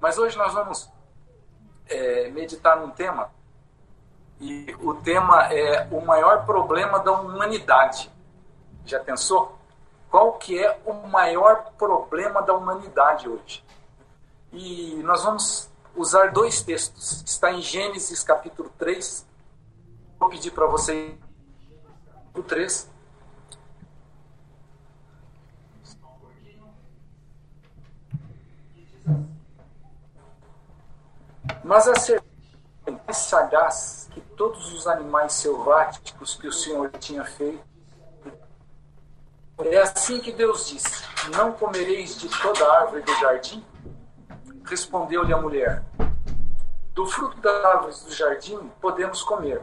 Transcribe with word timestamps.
Mas 0.00 0.18
hoje 0.18 0.36
nós 0.36 0.52
vamos 0.52 0.90
é, 1.88 2.28
meditar 2.30 2.76
num 2.76 2.90
tema 2.90 3.30
e 4.40 4.76
o 4.80 4.94
tema 4.94 5.52
é 5.52 5.88
o 5.90 6.04
maior 6.04 6.44
problema 6.44 6.98
da 6.98 7.12
humanidade. 7.12 8.10
Já 8.84 9.00
pensou? 9.00 9.56
Qual 10.10 10.34
que 10.34 10.62
é 10.62 10.78
o 10.84 10.92
maior 11.08 11.72
problema 11.78 12.42
da 12.42 12.54
humanidade 12.54 13.28
hoje? 13.28 13.64
E 14.52 14.94
nós 15.02 15.24
vamos 15.24 15.70
usar 15.94 16.32
dois 16.32 16.62
textos. 16.62 17.22
Está 17.26 17.50
em 17.50 17.62
Gênesis 17.62 18.22
capítulo 18.22 18.70
3. 18.78 19.26
Vou 20.18 20.28
pedir 20.28 20.50
para 20.50 20.66
você 20.66 21.16
o 22.34 22.42
3. 22.42 22.90
Mas 31.64 31.88
a 31.88 31.94
serpente 31.96 32.26
sagaz 33.12 34.08
que 34.12 34.20
todos 34.20 34.72
os 34.72 34.86
animais 34.86 35.32
selváticos 35.32 36.34
que 36.36 36.46
o 36.46 36.52
Senhor 36.52 36.90
tinha 36.98 37.24
feito. 37.24 37.64
É 39.58 39.78
assim 39.78 40.20
que 40.20 40.32
Deus 40.32 40.68
disse: 40.68 41.02
Não 41.34 41.52
comereis 41.52 42.18
de 42.18 42.28
toda 42.40 42.70
árvore 42.72 43.02
do 43.02 43.14
jardim? 43.16 43.64
Respondeu-lhe 44.64 45.32
a 45.32 45.40
mulher: 45.40 45.82
Do 46.92 47.06
fruto 47.06 47.40
das 47.40 47.64
árvores 47.64 48.02
do 48.02 48.14
jardim 48.14 48.70
podemos 48.80 49.22
comer, 49.22 49.62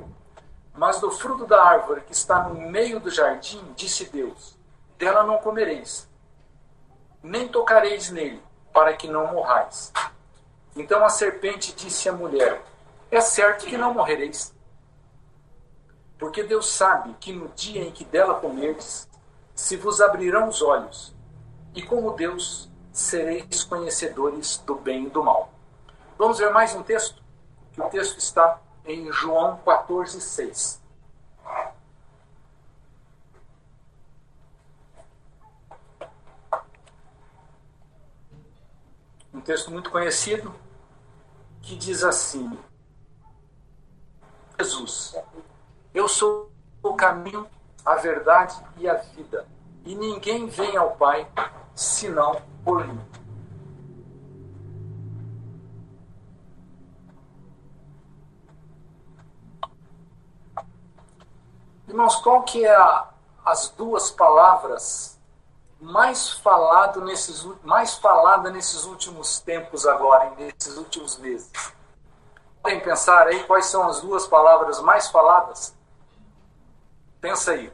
mas 0.73 1.00
do 1.00 1.12
fruto 1.12 1.45
da 1.45 1.62
árvore 1.62 2.02
que 2.02 2.14
está 2.14 2.50
no 2.50 2.70
meio 2.70 3.00
do 3.00 3.09
jardim, 3.09 3.62
disse 3.76 4.06
Deus: 4.06 4.58
Dela 4.98 5.23
não 5.23 5.38
comereis, 5.38 6.09
nem 7.22 7.48
tocareis 7.48 8.09
nele, 8.09 8.42
para 8.73 8.94
que 8.94 9.08
não 9.08 9.31
morrais. 9.31 9.94
Então 10.76 11.04
a 11.05 11.09
serpente 11.09 11.73
disse 11.73 12.09
à 12.09 12.13
mulher: 12.13 12.63
É 13.12 13.22
certo 13.22 13.66
que 13.66 13.77
não 13.77 13.94
morrereis. 13.94 14.53
Porque 16.17 16.44
Deus 16.44 16.72
sabe 16.72 17.16
que 17.20 17.31
no 17.31 17.50
dia 17.50 17.81
em 17.81 17.92
que 17.92 18.06
dela 18.06 18.36
comerdes, 18.39 19.09
se 19.53 19.75
vos 19.75 20.02
abrirão 20.02 20.48
os 20.48 20.61
olhos, 20.61 21.14
e 21.75 21.81
como 21.81 22.11
Deus 22.11 22.70
sereis 22.92 23.64
conhecedores 23.64 24.58
do 24.59 24.75
bem 24.75 25.06
e 25.06 25.09
do 25.09 25.23
mal. 25.23 25.52
Vamos 26.17 26.38
ver 26.38 26.52
mais 26.52 26.73
um 26.76 26.83
texto? 26.83 27.22
Que 27.73 27.81
o 27.81 27.89
texto 27.89 28.17
está 28.17 28.61
em 28.86 29.11
João 29.11 29.58
14, 29.66 30.22
6. 30.22 30.81
Um 39.33 39.42
texto 39.42 39.72
muito 39.72 39.89
conhecido 39.89 40.53
que 41.64 41.75
diz 41.78 42.03
assim: 42.03 42.59
Jesus, 44.59 45.16
eu 45.94 46.08
sou 46.08 46.52
o 46.83 46.94
caminho, 46.94 47.47
a 47.86 47.95
verdade 47.95 48.55
e 48.78 48.88
a 48.88 48.95
vida, 48.95 49.47
e 49.86 49.95
ninguém 49.95 50.47
vem 50.47 50.75
ao 50.75 50.92
Pai 50.92 51.28
senão 51.73 52.42
por 52.64 52.86
mim. 52.86 53.02
Irmãos, 61.88 62.16
qual 62.17 62.44
que 62.44 62.66
é 62.66 62.75
a, 62.75 63.09
as 63.45 63.70
duas 63.70 64.11
palavras 64.11 65.20
mais 65.84 66.30
falado 66.30 67.02
nesses 67.02 67.44
mais 67.62 67.95
falada 67.95 68.50
nesses 68.50 68.86
últimos 68.86 69.39
tempos 69.39 69.86
agora, 69.86 70.31
nesses 70.38 70.78
últimos 70.78 71.17
meses? 71.17 71.52
Podem 72.62 72.80
pensar 72.80 73.28
aí 73.28 73.44
quais 73.44 73.66
são 73.66 73.88
as 73.89 74.00
duas 74.00 74.26
palavras 74.26 74.80
mais 74.80 75.09
faladas? 75.09 75.76
Pensa 77.20 77.52
aí. 77.52 77.72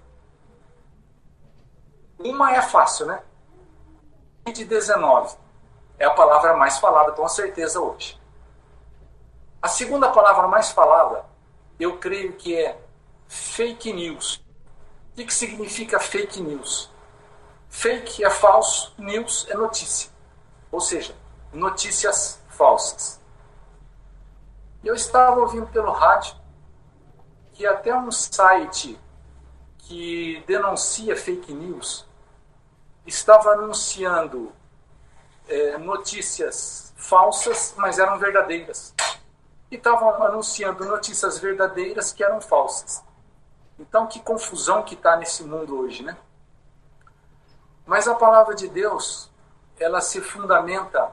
Uma 2.17 2.51
é 2.55 2.61
fácil, 2.61 3.05
né? 3.05 3.21
Covid-19 4.45 5.37
é 5.99 6.05
a 6.05 6.11
palavra 6.11 6.57
mais 6.57 6.79
falada 6.79 7.11
com 7.11 7.27
certeza 7.27 7.79
hoje. 7.79 8.19
A 9.61 9.67
segunda 9.67 10.09
palavra 10.09 10.47
mais 10.47 10.71
falada, 10.71 11.25
eu 11.79 11.99
creio 11.99 12.33
que 12.33 12.57
é 12.57 12.79
fake 13.27 13.93
news. 13.93 14.43
O 15.11 15.15
que 15.15 15.33
significa 15.33 15.99
fake 15.99 16.41
news? 16.41 16.89
Fake 17.69 18.23
é 18.23 18.29
falso, 18.29 18.93
news 18.97 19.47
é 19.49 19.55
notícia. 19.55 20.09
Ou 20.71 20.81
seja, 20.81 21.15
notícias 21.53 22.41
falsas. 22.49 23.19
Eu 24.83 24.95
estava 24.95 25.39
ouvindo 25.39 25.67
pelo 25.67 25.91
rádio 25.91 26.35
que 27.53 27.65
até 27.65 27.95
um 27.95 28.11
site 28.11 28.99
que 29.77 30.43
denuncia 30.47 31.15
fake 31.15 31.53
news 31.53 32.07
estava 33.05 33.51
anunciando 33.51 34.51
é, 35.47 35.77
notícias 35.77 36.93
falsas, 36.95 37.73
mas 37.77 37.97
eram 37.99 38.17
verdadeiras. 38.17 38.93
E 39.71 39.75
estavam 39.75 40.09
anunciando 40.23 40.85
notícias 40.85 41.39
verdadeiras 41.39 42.13
que 42.13 42.23
eram 42.23 42.39
falsas. 42.39 43.03
Então, 43.77 44.07
que 44.07 44.19
confusão 44.19 44.83
que 44.83 44.93
está 44.93 45.15
nesse 45.15 45.43
mundo 45.43 45.79
hoje, 45.79 46.03
né? 46.03 46.17
Mas 47.89 48.07
a 48.07 48.13
palavra 48.13 48.53
de 48.53 48.67
Deus, 48.67 49.31
ela 49.79 49.99
se 49.99 50.21
fundamenta 50.21 51.09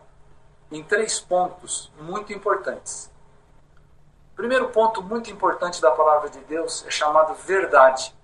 em 0.70 0.84
três 0.84 1.18
pontos 1.18 1.90
muito 1.98 2.34
importantes. 2.34 3.10
O 4.34 4.36
primeiro 4.36 4.68
ponto 4.68 5.02
muito 5.02 5.30
importante 5.30 5.80
da 5.80 5.90
palavra 5.90 6.28
de 6.28 6.38
Deus 6.40 6.84
é 6.86 6.90
chamado 6.90 7.32
verdade. 7.32 8.14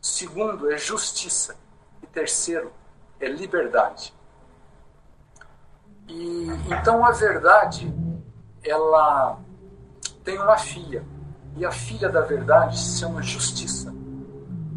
O 0.00 0.06
segundo 0.06 0.70
é 0.70 0.78
justiça. 0.78 1.56
E 2.00 2.06
terceiro 2.06 2.72
é 3.18 3.26
liberdade. 3.26 4.14
E 6.06 6.46
então 6.68 7.04
a 7.04 7.10
verdade, 7.10 7.92
ela 8.62 9.40
tem 10.22 10.38
uma 10.38 10.56
filha. 10.56 11.04
E 11.56 11.66
a 11.66 11.72
filha 11.72 12.08
da 12.08 12.20
verdade 12.20 12.78
se 12.78 13.00
chama 13.00 13.20
justiça. 13.20 13.92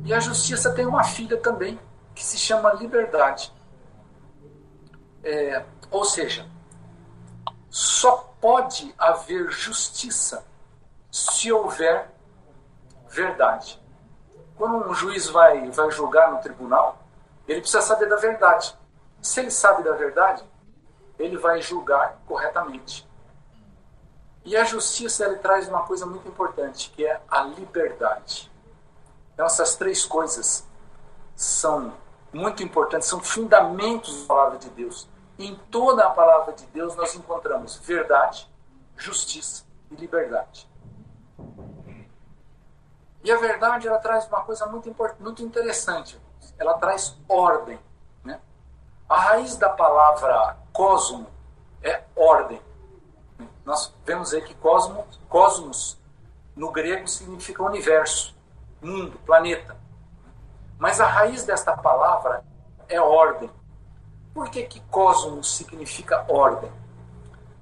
E 0.04 0.12
a 0.12 0.20
justiça 0.20 0.74
tem 0.74 0.88
uma 0.88 1.04
filha 1.04 1.38
também, 1.38 1.80
que 2.14 2.24
se 2.24 2.38
chama 2.38 2.74
liberdade. 2.74 3.54
É, 5.24 5.66
ou 5.90 6.04
seja, 6.04 6.48
só 7.70 8.34
pode 8.40 8.94
haver 8.98 9.50
justiça 9.52 10.46
se 11.12 11.52
houver 11.52 12.10
verdade. 13.10 13.82
Quando 14.58 14.90
um 14.90 14.94
juiz 14.94 15.28
vai, 15.28 15.70
vai 15.72 15.90
julgar 15.92 16.32
no 16.32 16.40
tribunal, 16.40 17.00
ele 17.48 17.62
precisa 17.62 17.82
saber 17.82 18.08
da 18.08 18.16
verdade. 18.16 18.76
Se 19.22 19.40
ele 19.40 19.52
sabe 19.52 19.84
da 19.84 19.94
verdade, 19.94 20.44
ele 21.18 21.38
vai 21.38 21.62
julgar 21.62 22.20
corretamente. 22.28 23.08
E 24.46 24.58
a 24.58 24.66
justiça 24.66 25.26
ele 25.26 25.38
traz 25.38 25.68
uma 25.68 25.84
coisa 25.84 26.06
muito 26.06 26.28
importante, 26.28 26.92
que 26.96 27.06
é 27.06 27.22
a 27.30 27.44
liberdade. 27.44 28.52
Então, 29.34 29.46
essas 29.46 29.76
três 29.76 30.06
coisas 30.06 30.68
são 31.36 31.94
muito 32.32 32.64
importantes, 32.64 33.08
são 33.08 33.20
fundamentos 33.20 34.22
da 34.22 34.28
palavra 34.28 34.58
de 34.58 34.70
Deus. 34.70 35.08
Em 35.38 35.56
toda 35.70 36.06
a 36.06 36.10
palavra 36.10 36.54
de 36.54 36.66
Deus 36.68 36.96
nós 36.96 37.16
encontramos 37.16 37.78
verdade, 37.78 38.50
justiça 38.98 39.66
e 39.92 39.96
liberdade. 39.96 40.70
E 43.24 43.32
a 43.32 43.38
verdade 43.38 43.88
ela 43.88 44.00
traz 44.00 44.28
uma 44.28 44.42
coisa 44.42 44.66
muito, 44.66 44.90
importante, 44.90 45.22
muito 45.22 45.44
interessante. 45.44 46.20
Ela 46.60 46.74
traz 46.78 47.18
ordem. 47.28 47.80
Né? 48.24 48.40
A 49.08 49.18
raiz 49.18 49.56
da 49.56 49.70
palavra 49.70 50.58
cosmo 50.74 51.28
é 51.82 52.04
ordem. 52.16 52.62
Nós 53.64 53.94
vemos 54.06 54.34
aí 54.34 54.42
que 54.42 54.54
cosmos, 54.56 55.20
cosmos 55.30 55.98
no 56.56 56.72
grego 56.72 57.08
significa 57.08 57.64
universo, 57.64 58.36
mundo, 58.82 59.18
planeta. 59.26 59.78
Mas 60.78 61.00
a 61.00 61.06
raiz 61.06 61.46
desta 61.46 61.76
palavra 61.78 62.44
é 62.90 63.00
ordem. 63.00 63.50
Por 64.34 64.50
que, 64.50 64.64
que 64.64 64.80
cosmos 64.82 65.56
significa 65.56 66.26
ordem? 66.28 66.72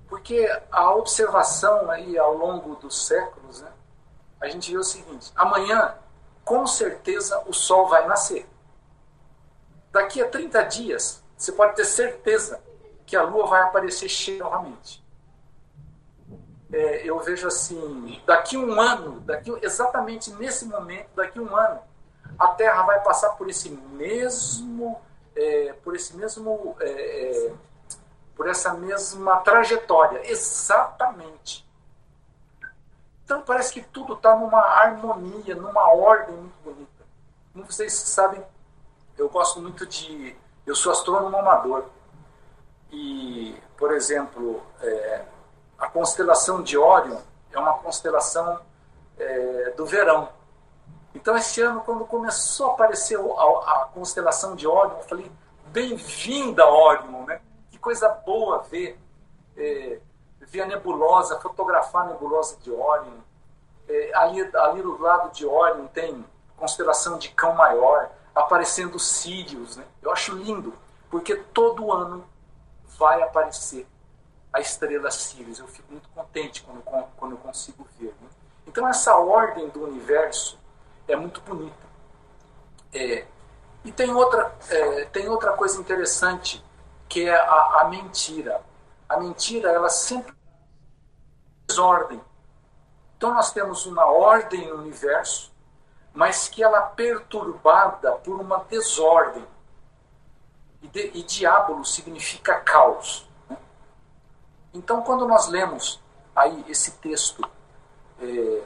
Porque 0.08 0.46
a 0.72 0.94
observação 0.94 1.90
aí 1.90 2.18
ao 2.18 2.34
longo 2.34 2.76
dos 2.76 3.06
séculos, 3.06 3.62
né, 3.62 3.72
a 4.42 4.48
gente 4.48 4.72
vê 4.72 4.78
o 4.78 4.84
seguinte: 4.84 5.32
amanhã, 5.36 5.96
com 6.44 6.66
certeza, 6.66 7.42
o 7.48 7.54
sol 7.54 7.88
vai 7.88 8.08
nascer. 8.08 8.50
Daqui 9.92 10.22
a 10.22 10.28
30 10.28 10.64
dias, 10.64 11.24
você 11.38 11.52
pode 11.52 11.76
ter 11.76 11.86
certeza 11.86 12.62
que 13.06 13.16
a 13.16 13.24
lua 13.24 13.46
vai 13.46 13.62
aparecer 13.62 14.08
cheia 14.08 14.44
novamente. 14.44 15.02
É, 16.72 17.06
eu 17.06 17.20
vejo 17.20 17.48
assim, 17.48 18.22
daqui 18.26 18.58
um 18.58 18.80
ano, 18.80 19.20
daqui 19.22 19.52
exatamente 19.62 20.32
nesse 20.34 20.66
momento, 20.66 21.10
daqui 21.16 21.40
um 21.40 21.54
ano, 21.54 21.82
a 22.44 22.48
Terra 22.50 22.84
vai 22.84 23.00
passar 23.02 23.32
por 23.32 23.50
esse 23.50 23.70
mesmo, 23.70 25.00
é, 25.36 25.74
por 25.84 25.96
esse 25.96 26.16
mesmo 26.16 26.76
é, 26.80 26.90
é 26.90 27.54
por 28.36 28.50
essa 28.50 28.74
mesma 28.74 29.38
trajetória. 29.38 30.22
Exatamente. 30.30 31.68
Então 33.24 33.42
parece 33.44 33.72
que 33.72 33.82
tudo 33.82 34.14
está 34.14 34.36
numa 34.36 34.60
harmonia, 34.60 35.56
numa 35.56 35.94
ordem 35.94 36.36
muito 36.36 36.56
bonita. 36.64 37.06
Como 37.54 37.66
vocês 37.66 37.94
sabem, 37.94 38.44
eu 39.18 39.30
gosto 39.30 39.62
muito 39.62 39.86
de. 39.86 40.36
Eu 40.66 40.76
sou 40.76 40.92
astrônomo 40.92 41.38
amador. 41.38 41.86
E, 42.92 43.56
por 43.78 43.94
exemplo, 43.94 44.62
é, 44.82 45.26
a 45.78 45.88
constelação 45.88 46.62
de 46.62 46.78
Órion 46.78 47.20
é 47.52 47.60
uma 47.60 47.76
constelação 47.76 48.60
é, 49.18 49.74
do 49.78 49.86
verão. 49.86 50.30
Então, 51.14 51.36
esse 51.38 51.62
ano, 51.62 51.82
quando 51.82 52.06
começou 52.06 52.72
a 52.72 52.74
aparecer 52.74 53.18
a, 53.20 53.22
a 53.22 53.90
constelação 53.94 54.56
de 54.56 54.68
Órion, 54.68 54.98
eu 54.98 55.04
falei: 55.04 55.32
bem-vinda, 55.68 56.66
Órion, 56.66 57.26
né? 57.26 57.42
Que 57.70 57.78
coisa 57.78 58.10
boa 58.10 58.60
ver, 58.60 58.98
é, 59.58 60.00
ver 60.42 60.62
a 60.62 60.66
nebulosa, 60.66 61.40
fotografar 61.40 62.06
a 62.06 62.10
nebulosa 62.10 62.58
de 62.58 62.72
Órion. 62.72 63.20
É, 63.88 64.12
ali, 64.16 64.42
ali 64.56 64.82
do 64.82 65.02
lado 65.02 65.32
de 65.32 65.46
Órion 65.46 65.88
tem 65.88 66.26
constelação 66.56 67.18
de 67.18 67.30
Cão 67.30 67.56
Maior, 67.56 68.10
aparecendo 68.34 68.98
Sírios. 68.98 69.76
Né? 69.76 69.84
Eu 70.02 70.12
acho 70.12 70.34
lindo, 70.36 70.74
porque 71.10 71.36
todo 71.36 71.92
ano 71.92 72.26
vai 72.98 73.22
aparecer 73.22 73.88
a 74.54 74.60
estrela 74.60 75.10
Sirius. 75.10 75.60
Eu 75.60 75.68
fico 75.68 75.92
muito 75.92 76.10
contente 76.10 76.64
quando, 76.64 76.82
quando 77.18 77.32
eu 77.32 77.38
consigo 77.38 77.88
ver. 77.98 78.14
Né? 78.22 78.30
Então, 78.68 78.88
essa 78.88 79.16
ordem 79.16 79.70
do 79.70 79.84
universo 79.84 80.60
é 81.08 81.16
muito 81.16 81.42
bonita. 81.42 81.88
É, 82.94 83.26
e 83.84 83.92
tem 83.92 84.14
outra, 84.14 84.54
é, 84.70 85.06
tem 85.06 85.28
outra 85.28 85.54
coisa 85.54 85.80
interessante, 85.80 86.64
que 87.10 87.28
é 87.28 87.36
a, 87.36 87.82
a 87.82 87.88
mentira. 87.90 88.62
A 89.10 89.18
mentira, 89.18 89.70
ela 89.72 89.90
sempre 89.90 90.34
desordem. 91.68 92.22
Então, 93.18 93.34
nós 93.34 93.52
temos 93.52 93.86
uma 93.86 94.06
ordem 94.06 94.68
no 94.68 94.76
universo, 94.76 95.52
mas 96.14 96.48
que 96.48 96.64
ela 96.64 96.78
é 96.78 96.96
perturbada 96.96 98.14
por 98.14 98.40
uma 98.40 98.64
desordem. 98.66 99.46
E, 100.82 100.88
de, 100.88 101.12
e 101.14 101.24
diabo 101.24 101.84
significa 101.86 102.60
caos. 102.60 103.30
Né? 103.50 103.58
Então, 104.74 105.02
quando 105.02 105.28
nós 105.28 105.48
lemos 105.48 106.02
aí 106.36 106.66
esse 106.68 106.92
texto, 106.94 107.48
é, 108.20 108.64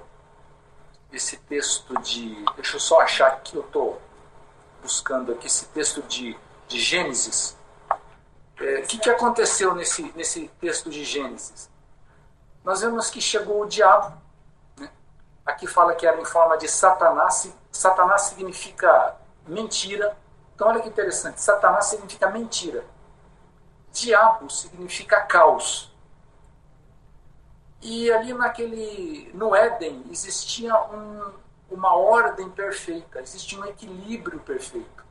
esse 1.12 1.38
texto 1.38 1.98
de. 2.02 2.46
Deixa 2.56 2.76
eu 2.76 2.80
só 2.80 3.02
achar 3.02 3.42
que 3.42 3.56
eu 3.56 3.62
estou 3.62 4.02
buscando 4.82 5.32
aqui, 5.32 5.48
esse 5.48 5.66
texto 5.68 6.02
de, 6.04 6.38
de 6.68 6.80
Gênesis. 6.80 7.58
O 8.60 8.64
é, 8.64 8.82
que, 8.82 8.98
que 8.98 9.10
aconteceu 9.10 9.76
nesse, 9.76 10.04
nesse 10.16 10.48
texto 10.60 10.90
de 10.90 11.04
Gênesis? 11.04 11.70
Nós 12.64 12.82
vemos 12.82 13.10
que 13.10 13.22
chegou 13.22 13.62
o 13.62 13.66
diabo 13.66 14.26
Aqui 15.46 15.68
fala 15.68 15.94
que 15.94 16.08
era 16.08 16.20
em 16.20 16.26
forma 16.26 16.58
de 16.58 16.68
Satanás. 16.68 17.54
Satanás 17.72 18.24
significa 18.24 19.16
mentira. 19.46 20.18
Então, 20.56 20.68
olha 20.68 20.82
que 20.82 20.90
interessante. 20.90 21.40
Satanás 21.40 21.86
significa 21.86 22.30
mentira. 22.32 22.84
Diabo 23.92 24.50
significa 24.50 25.22
caos. 25.22 25.95
E 27.82 28.12
ali 28.12 28.34
naquele, 28.34 29.32
no 29.34 29.56
Éden 29.56 30.04
existia 30.10 30.76
um, 30.90 31.34
uma 31.70 31.96
ordem 31.96 32.50
perfeita, 32.50 33.22
existia 33.22 33.60
um 33.60 33.66
equilíbrio 33.66 34.40
perfeito. 34.40 35.06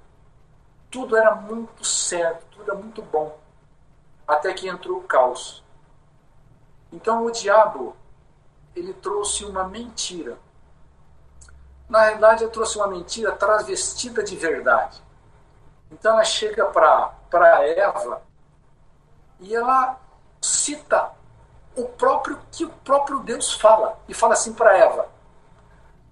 Tudo 0.91 1.17
era 1.17 1.35
muito 1.35 1.85
certo, 1.85 2.45
tudo 2.51 2.71
era 2.71 2.75
muito 2.81 3.03
bom. 3.03 3.39
Até 4.27 4.53
que 4.55 4.69
entrou 4.69 4.99
o 4.99 5.03
caos. 5.05 5.63
Então 6.93 7.25
o 7.25 7.31
diabo 7.31 7.97
ele 8.75 8.93
trouxe 8.95 9.45
uma 9.45 9.65
mentira. 9.65 10.39
Na 11.89 12.05
realidade, 12.05 12.45
ele 12.45 12.53
trouxe 12.53 12.79
uma 12.79 12.89
mentira 12.89 13.33
travestida 13.33 14.23
de 14.23 14.37
verdade. 14.37 15.03
Então 15.91 16.15
ela 16.15 16.25
chega 16.25 16.65
para 16.67 17.15
Eva 17.67 18.23
e 19.39 19.55
ela 19.55 20.01
cita 20.41 21.13
o 21.77 21.89
próprio 21.89 22.39
que 22.53 22.65
o 22.65 22.71
próprio 22.71 23.21
Deus 23.21 23.53
fala 23.53 23.99
e 24.09 24.15
fala 24.15 24.35
assim 24.35 24.53
para 24.53 24.77
Eva. 24.77 25.09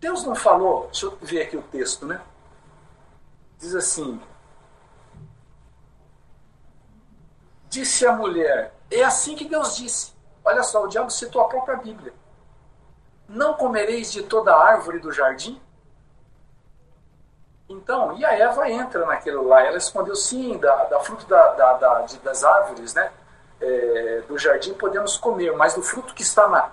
Deus 0.01 0.25
não 0.25 0.35
falou, 0.35 0.87
deixa 0.87 1.07
eu 1.07 1.19
ver 1.21 1.43
aqui 1.43 1.57
o 1.57 1.63
texto, 1.63 2.05
né? 2.07 2.21
Diz 3.59 3.75
assim: 3.75 4.21
Disse 7.69 8.07
a 8.07 8.13
mulher, 8.13 8.75
é 8.91 9.03
assim 9.03 9.37
que 9.37 9.49
Deus 9.49 9.77
disse. 9.77 10.13
Olha 10.45 10.63
só, 10.63 10.85
o 10.85 10.89
diabo 10.89 11.11
citou 11.11 11.41
a 11.41 11.49
própria 11.49 11.77
Bíblia. 11.77 12.13
Não 13.29 13.55
comereis 13.55 14.11
de 14.13 14.25
toda 14.25 14.55
árvore 14.55 14.99
do 14.99 15.13
jardim? 15.13 15.61
Então, 17.69 18.19
e 18.19 18.25
a 18.25 18.37
Eva 18.37 18.69
entra 18.69 19.07
naquilo 19.07 19.47
lá. 19.47 19.63
Ela 19.63 19.79
escondeu 19.79 20.15
sim 20.15 20.59
da, 20.59 20.85
da 20.85 21.01
fruto 21.01 21.25
da, 21.27 21.53
da, 21.55 21.73
da 21.75 22.01
de, 22.03 22.19
das 22.19 22.45
árvores, 22.45 22.93
né? 22.93 23.11
É, 23.65 24.23
do 24.27 24.37
jardim 24.37 24.75
podemos 24.75 25.17
comer, 25.17 25.53
mas 25.53 25.75
do 25.75 25.83
fruto 25.83 26.15
que 26.15 26.23
está 26.23 26.49
na 26.49 26.73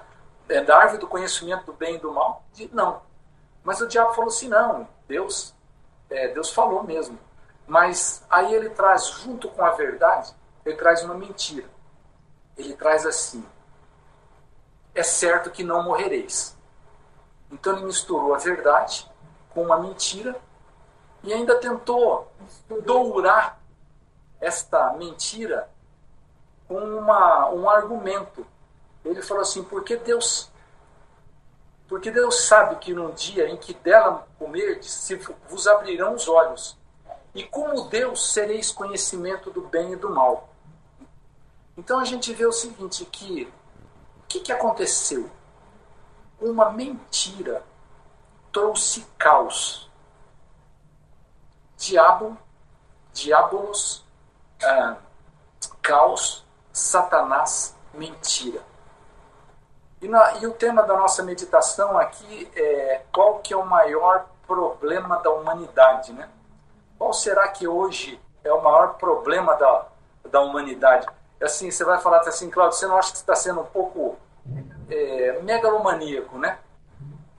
é, 0.50 0.64
da 0.64 0.76
árvore 0.76 0.98
do 0.98 1.08
conhecimento 1.08 1.66
do 1.66 1.74
bem 1.74 1.96
e 1.96 2.00
do 2.00 2.12
mal, 2.12 2.44
não. 2.72 3.04
Mas 3.64 3.80
o 3.80 3.88
diabo 3.88 4.14
falou 4.14 4.30
assim: 4.30 4.50
não, 4.50 4.88
Deus, 5.08 5.54
é, 6.10 6.30
Deus 6.30 6.50
falou 6.50 6.84
mesmo. 6.84 7.20
Mas 7.68 8.26
aí 8.30 8.54
ele 8.56 8.72
traz, 8.72 9.06
junto 9.06 9.48
com 9.50 9.64
a 9.64 9.70
verdade, 9.70 10.34
ele 10.66 10.76
traz 10.76 11.04
uma 11.04 11.14
mentira. 11.14 11.68
Ele 12.58 12.74
traz 12.74 13.06
assim: 13.06 13.46
é 14.96 15.04
certo 15.04 15.52
que 15.52 15.64
não 15.64 15.84
morrereis. 15.84 16.58
Então 17.52 17.74
ele 17.74 17.86
misturou 17.86 18.34
a 18.34 18.40
verdade 18.40 19.10
com 19.52 19.64
uma 19.64 19.78
mentira 19.78 20.36
e 21.24 21.34
ainda 21.34 21.56
tentou 21.56 22.32
dourar 22.84 23.60
esta 24.40 24.94
mentira 24.94 25.70
uma, 26.70 27.50
um 27.50 27.70
argumento. 27.70 28.46
Ele 29.04 29.22
falou 29.22 29.42
assim: 29.42 29.64
porque 29.64 29.98
Deus, 29.98 30.52
porque 31.88 32.12
Deus 32.12 32.46
sabe 32.46 32.76
que 32.78 32.94
no 32.94 33.12
dia 33.12 33.50
em 33.50 33.58
que 33.58 33.74
dela 33.74 34.28
comerdes, 34.38 34.92
se 34.92 35.16
vos 35.48 35.68
abrirão 35.68 36.14
os 36.14 36.28
olhos, 36.28 36.78
e 37.34 37.44
como 37.44 37.90
Deus 37.90 38.32
sereis 38.34 38.72
conhecimento 38.72 39.50
do 39.52 39.62
bem 39.62 39.94
e 39.94 39.96
do 39.96 40.10
mal. 40.10 40.50
Então 41.78 42.00
a 42.00 42.06
gente 42.06 42.34
vê 42.34 42.46
o 42.46 42.52
seguinte 42.52 43.06
que 43.06 43.52
que, 44.30 44.40
que 44.40 44.52
aconteceu? 44.52 45.30
Uma 46.40 46.70
mentira 46.70 47.64
trouxe 48.54 49.06
caos. 49.18 49.90
Diabo, 51.76 52.38
diabolos, 53.12 54.06
ah, 54.64 54.98
caos, 55.82 56.46
Satanás, 56.80 57.76
mentira. 57.94 58.62
E, 60.02 60.08
na, 60.08 60.38
e, 60.38 60.48
o 60.48 60.54
tema 60.54 60.84
da 60.84 60.96
nossa 60.96 61.22
meditação 61.24 61.98
aqui 61.98 62.50
é 62.56 63.02
qual 63.12 63.40
que 63.40 63.54
é 63.54 63.58
o 63.58 63.66
maior 63.66 64.26
problema 64.48 65.18
da 65.18 65.30
humanidade, 65.30 66.14
né? 66.14 66.30
Qual 66.98 67.14
será 67.14 67.48
que 67.50 67.68
hoje 67.68 68.20
é 68.44 68.52
o 68.54 68.62
maior 68.64 68.96
problema 68.96 69.56
da, 69.56 69.86
da 70.32 70.42
humanidade? 70.42 71.06
assim, 71.42 71.72
você 71.72 71.86
vai 71.86 72.00
falar 72.02 72.20
assim, 72.20 72.50
Claudio, 72.50 72.78
você 72.78 72.86
não 72.86 72.98
acha 72.98 73.12
que 73.12 73.18
está 73.18 73.34
sendo 73.34 73.62
um 73.62 73.66
pouco 73.66 74.18
é, 74.90 75.40
megalomaníaco, 75.42 76.38
né? 76.38 76.58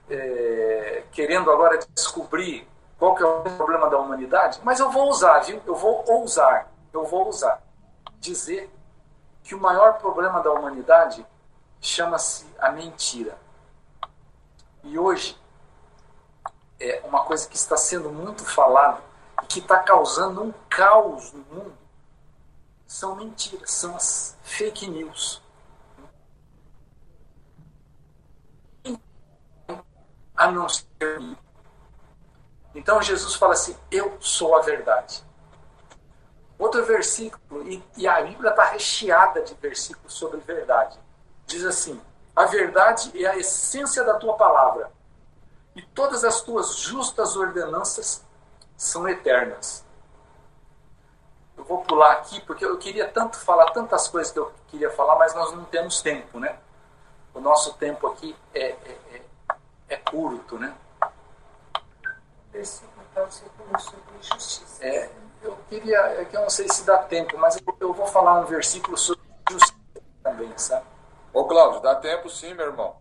É, 0.09 1.03
querendo 1.11 1.51
agora 1.51 1.79
descobrir 1.93 2.67
qual 2.97 3.15
que 3.15 3.23
é 3.23 3.25
o 3.25 3.41
problema 3.41 3.89
da 3.89 3.97
humanidade, 3.99 4.59
mas 4.63 4.79
eu 4.79 4.89
vou 4.89 5.07
usar, 5.09 5.39
viu? 5.39 5.61
Eu 5.65 5.75
vou 5.75 6.03
ousar, 6.07 6.67
eu 6.91 7.05
vou 7.05 7.27
usar 7.29 7.61
dizer 8.19 8.71
que 9.43 9.55
o 9.55 9.59
maior 9.59 9.99
problema 9.99 10.41
da 10.41 10.51
humanidade 10.51 11.25
chama-se 11.79 12.45
a 12.59 12.71
mentira. 12.71 13.37
E 14.83 14.97
hoje 14.97 15.37
é 16.79 17.01
uma 17.03 17.23
coisa 17.23 17.47
que 17.47 17.55
está 17.55 17.77
sendo 17.77 18.09
muito 18.09 18.43
falada 18.45 19.01
e 19.43 19.45
que 19.45 19.59
está 19.59 19.79
causando 19.79 20.43
um 20.43 20.53
caos 20.69 21.31
no 21.33 21.43
mundo 21.45 21.81
são 22.91 23.15
mentiras, 23.15 23.71
são 23.71 23.95
as 23.95 24.37
fake 24.43 24.85
news. 24.87 25.41
A 30.35 30.51
não 30.51 30.67
ser 30.67 30.87
Então 32.75 33.01
Jesus 33.01 33.35
fala 33.35 33.53
assim: 33.53 33.77
Eu 33.89 34.17
sou 34.19 34.57
a 34.57 34.61
verdade. 34.61 35.23
Outro 36.61 36.85
versículo, 36.85 37.67
e, 37.67 37.83
e 37.97 38.07
a 38.07 38.21
Bíblia 38.21 38.51
está 38.51 38.65
recheada 38.65 39.41
de 39.41 39.55
versículos 39.55 40.13
sobre 40.13 40.39
verdade. 40.41 40.95
Diz 41.47 41.65
assim: 41.65 41.99
A 42.35 42.45
verdade 42.45 43.11
é 43.19 43.27
a 43.27 43.35
essência 43.35 44.03
da 44.03 44.13
tua 44.19 44.35
palavra, 44.35 44.91
e 45.75 45.81
todas 45.81 46.23
as 46.23 46.41
tuas 46.41 46.75
justas 46.75 47.35
ordenanças 47.35 48.23
são 48.77 49.09
eternas. 49.09 49.83
eu 51.57 51.63
vou 51.63 51.79
pular 51.83 52.11
aqui 52.11 52.39
porque 52.41 52.63
eu 52.63 52.77
queria 52.77 53.07
tanto 53.07 53.39
falar 53.39 53.71
tantas 53.71 54.07
coisas 54.07 54.31
que 54.31 54.37
eu 54.37 54.53
queria 54.67 54.91
falar, 54.91 55.15
mas 55.15 55.33
nós 55.33 55.51
não 55.53 55.65
temos 55.65 55.99
tempo, 56.03 56.39
né? 56.39 56.59
O 57.33 57.39
nosso 57.39 57.73
tempo 57.73 58.05
aqui 58.05 58.35
é, 58.53 58.67
é, 58.67 58.99
é, 59.13 59.21
é 59.89 59.97
curto, 59.97 60.59
né? 60.59 60.75
sobre 63.79 64.21
justiça. 64.21 64.85
É, 64.85 65.09
eu 65.41 65.57
queria, 65.69 65.97
é 65.97 66.25
que 66.25 66.35
eu 66.35 66.41
não 66.41 66.49
sei 66.49 66.67
se 66.69 66.85
dá 66.85 66.97
tempo, 66.99 67.37
mas 67.37 67.59
eu 67.79 67.93
vou 67.93 68.07
falar 68.07 68.39
um 68.39 68.45
versículo 68.45 68.97
sobre 68.97 69.23
justiça 69.49 69.73
também, 70.23 70.51
sabe? 70.57 70.85
Ô 71.33 71.45
Cláudio, 71.45 71.81
dá 71.81 71.95
tempo 71.95 72.29
sim, 72.29 72.53
meu 72.53 72.67
irmão. 72.67 72.95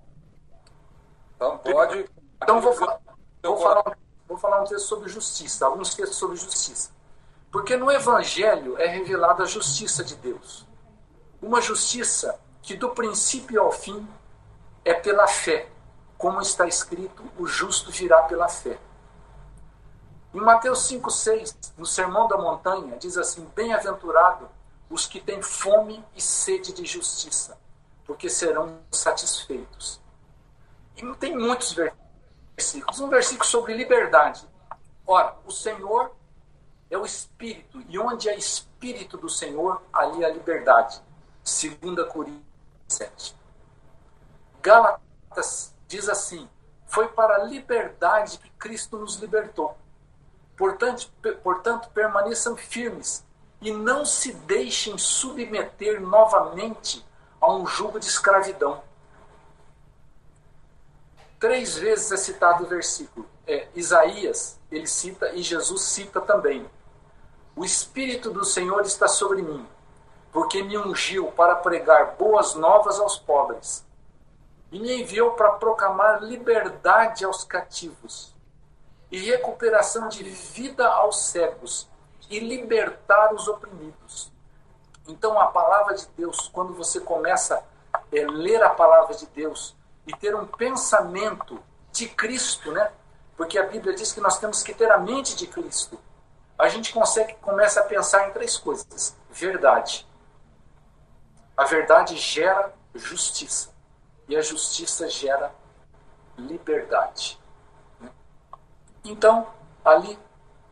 Então 1.36 1.58
pode. 1.58 2.08
Então 2.42 2.60
vou, 2.60 2.72
falar, 2.72 3.00
vou, 3.42 3.56
falar, 3.56 3.98
vou 4.28 4.38
falar 4.38 4.62
um 4.62 4.64
texto 4.64 4.86
sobre 4.86 5.08
justiça, 5.08 5.66
alguns 5.66 5.94
textos 5.94 6.18
sobre 6.18 6.36
justiça. 6.36 6.90
Porque 7.50 7.76
no 7.76 7.90
Evangelho 7.90 8.78
é 8.78 8.86
revelada 8.86 9.42
a 9.42 9.46
justiça 9.46 10.04
de 10.04 10.14
Deus. 10.16 10.66
Uma 11.42 11.60
justiça 11.60 12.38
que 12.62 12.76
do 12.76 12.90
princípio 12.90 13.60
ao 13.60 13.72
fim 13.72 14.06
é 14.84 14.94
pela 14.94 15.26
fé. 15.26 15.68
Como 16.16 16.40
está 16.40 16.66
escrito, 16.66 17.24
o 17.38 17.46
justo 17.46 17.90
virá 17.90 18.22
pela 18.22 18.48
fé. 18.48 18.78
Em 20.32 20.40
Mateus 20.40 20.88
5,6, 20.88 21.72
no 21.76 21.84
Sermão 21.84 22.28
da 22.28 22.38
Montanha, 22.38 22.96
diz 22.96 23.16
assim: 23.16 23.44
Bem-aventurado 23.54 24.48
os 24.88 25.06
que 25.06 25.20
têm 25.20 25.42
fome 25.42 26.04
e 26.14 26.20
sede 26.20 26.72
de 26.72 26.84
justiça, 26.84 27.58
porque 28.04 28.28
serão 28.28 28.78
satisfeitos. 28.92 30.00
E 30.96 31.14
tem 31.16 31.36
muitos 31.36 31.72
versículos. 31.72 33.00
Um 33.00 33.08
versículo 33.08 33.46
sobre 33.46 33.74
liberdade. 33.74 34.46
Ora, 35.04 35.36
o 35.44 35.50
Senhor 35.50 36.12
é 36.88 36.96
o 36.96 37.04
Espírito, 37.04 37.82
e 37.88 37.98
onde 37.98 38.28
é 38.28 38.36
Espírito 38.36 39.16
do 39.16 39.28
Senhor, 39.28 39.82
ali 39.92 40.24
há 40.24 40.28
liberdade. 40.28 41.00
2 41.44 42.08
Coríntios 42.08 42.44
7. 42.86 43.36
Gálatas 44.62 45.74
diz 45.88 46.08
assim: 46.08 46.48
Foi 46.86 47.08
para 47.08 47.36
a 47.36 47.44
liberdade 47.44 48.38
que 48.38 48.50
Cristo 48.50 48.98
nos 48.98 49.16
libertou. 49.16 49.76
Portanto, 50.60 51.10
portanto, 51.42 51.88
permaneçam 51.94 52.54
firmes 52.54 53.24
e 53.62 53.72
não 53.72 54.04
se 54.04 54.34
deixem 54.34 54.98
submeter 54.98 56.02
novamente 56.02 57.02
a 57.40 57.50
um 57.50 57.66
jugo 57.66 57.98
de 57.98 58.04
escravidão. 58.04 58.82
Três 61.38 61.78
vezes 61.78 62.12
é 62.12 62.16
citado 62.18 62.64
o 62.64 62.66
versículo. 62.66 63.26
É, 63.46 63.68
Isaías, 63.74 64.60
ele 64.70 64.86
cita, 64.86 65.32
e 65.32 65.42
Jesus 65.42 65.80
cita 65.80 66.20
também. 66.20 66.68
O 67.56 67.64
Espírito 67.64 68.30
do 68.30 68.44
Senhor 68.44 68.82
está 68.82 69.08
sobre 69.08 69.40
mim, 69.40 69.66
porque 70.30 70.62
me 70.62 70.76
ungiu 70.76 71.32
para 71.32 71.56
pregar 71.56 72.16
boas 72.16 72.54
novas 72.54 73.00
aos 73.00 73.18
pobres, 73.18 73.82
e 74.70 74.78
me 74.78 75.00
enviou 75.00 75.30
para 75.30 75.52
proclamar 75.52 76.22
liberdade 76.22 77.24
aos 77.24 77.44
cativos 77.44 78.38
e 79.10 79.18
recuperação 79.18 80.08
de 80.08 80.22
vida 80.22 80.86
aos 80.86 81.22
cegos 81.26 81.88
e 82.28 82.38
libertar 82.38 83.34
os 83.34 83.48
oprimidos. 83.48 84.32
Então, 85.08 85.38
a 85.40 85.46
palavra 85.46 85.94
de 85.94 86.06
Deus, 86.16 86.48
quando 86.48 86.72
você 86.74 87.00
começa 87.00 87.64
a 87.92 88.00
é, 88.12 88.24
ler 88.24 88.62
a 88.62 88.70
palavra 88.70 89.14
de 89.14 89.26
Deus 89.26 89.74
e 90.06 90.12
ter 90.16 90.34
um 90.34 90.46
pensamento 90.46 91.60
de 91.90 92.08
Cristo, 92.08 92.70
né? 92.70 92.92
Porque 93.36 93.58
a 93.58 93.66
Bíblia 93.66 93.94
diz 93.94 94.12
que 94.12 94.20
nós 94.20 94.38
temos 94.38 94.62
que 94.62 94.72
ter 94.72 94.90
a 94.92 94.98
mente 94.98 95.34
de 95.34 95.46
Cristo. 95.46 95.98
A 96.56 96.68
gente 96.68 96.92
consegue 96.92 97.34
começa 97.34 97.80
a 97.80 97.84
pensar 97.84 98.28
em 98.28 98.32
três 98.32 98.56
coisas: 98.56 99.16
verdade. 99.30 100.06
A 101.56 101.64
verdade 101.64 102.16
gera 102.16 102.72
justiça 102.94 103.70
e 104.28 104.36
a 104.36 104.42
justiça 104.42 105.08
gera 105.08 105.52
liberdade. 106.36 107.39
Então, 109.04 109.46
ali 109.84 110.18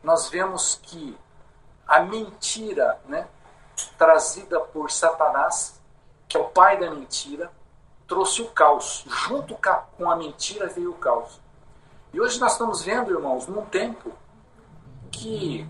nós 0.03 0.29
vemos 0.29 0.79
que 0.83 1.19
a 1.87 2.01
mentira, 2.01 3.01
né, 3.07 3.27
trazida 3.97 4.61
por 4.61 4.91
Satanás, 4.91 5.81
que 6.29 6.37
é 6.37 6.41
o 6.41 6.49
pai 6.49 6.79
da 6.79 6.91
mentira, 6.91 7.51
trouxe 8.07 8.43
o 8.43 8.51
caos. 8.51 9.05
Junto 9.07 9.57
com 9.97 10.11
a 10.11 10.17
mentira 10.17 10.67
veio 10.67 10.91
o 10.91 10.99
caos. 10.99 11.41
E 12.13 12.21
hoje 12.21 12.41
nós 12.41 12.53
estamos 12.53 12.83
vendo, 12.83 13.13
irmãos, 13.13 13.47
num 13.47 13.65
tempo 13.67 14.13
que. 15.11 15.69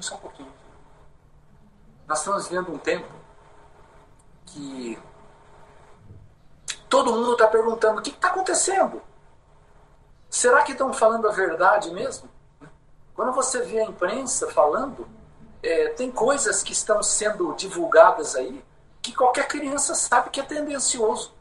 Só 0.00 0.16
um 0.16 0.18
pouquinho. 0.18 0.52
Nós 2.06 2.18
estamos 2.18 2.48
vendo 2.48 2.72
um 2.72 2.78
tempo 2.78 3.08
que 4.46 4.98
todo 6.88 7.12
mundo 7.12 7.32
está 7.32 7.46
perguntando: 7.46 8.00
o 8.00 8.02
que 8.02 8.10
está 8.10 8.28
acontecendo? 8.28 9.00
Será 10.34 10.64
que 10.64 10.72
estão 10.72 10.92
falando 10.92 11.28
a 11.28 11.30
verdade 11.30 11.92
mesmo? 11.92 12.28
Quando 13.14 13.30
você 13.30 13.62
vê 13.62 13.78
a 13.78 13.84
imprensa 13.84 14.50
falando, 14.50 15.06
é, 15.62 15.90
tem 15.90 16.10
coisas 16.10 16.60
que 16.60 16.72
estão 16.72 17.00
sendo 17.04 17.54
divulgadas 17.54 18.34
aí 18.34 18.64
que 19.00 19.14
qualquer 19.14 19.46
criança 19.46 19.94
sabe 19.94 20.30
que 20.30 20.40
é 20.40 20.42
tendencioso. 20.42 21.32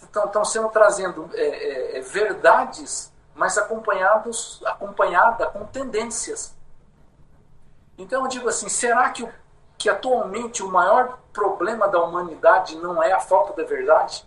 Estão, 0.00 0.24
estão 0.24 0.42
sendo 0.46 0.70
trazendo 0.70 1.28
é, 1.34 1.42
é, 1.42 1.98
é, 1.98 2.00
verdades, 2.00 3.12
mas 3.34 3.58
acompanhados, 3.58 4.62
acompanhada 4.64 5.48
com 5.48 5.66
tendências. 5.66 6.56
Então 7.98 8.22
eu 8.22 8.28
digo 8.28 8.48
assim, 8.48 8.70
será 8.70 9.10
que, 9.10 9.28
que 9.76 9.90
atualmente 9.90 10.62
o 10.62 10.70
maior 10.70 11.18
problema 11.34 11.86
da 11.86 12.02
humanidade 12.02 12.76
não 12.76 13.02
é 13.02 13.12
a 13.12 13.20
falta 13.20 13.52
da 13.52 13.68
verdade? 13.68 14.26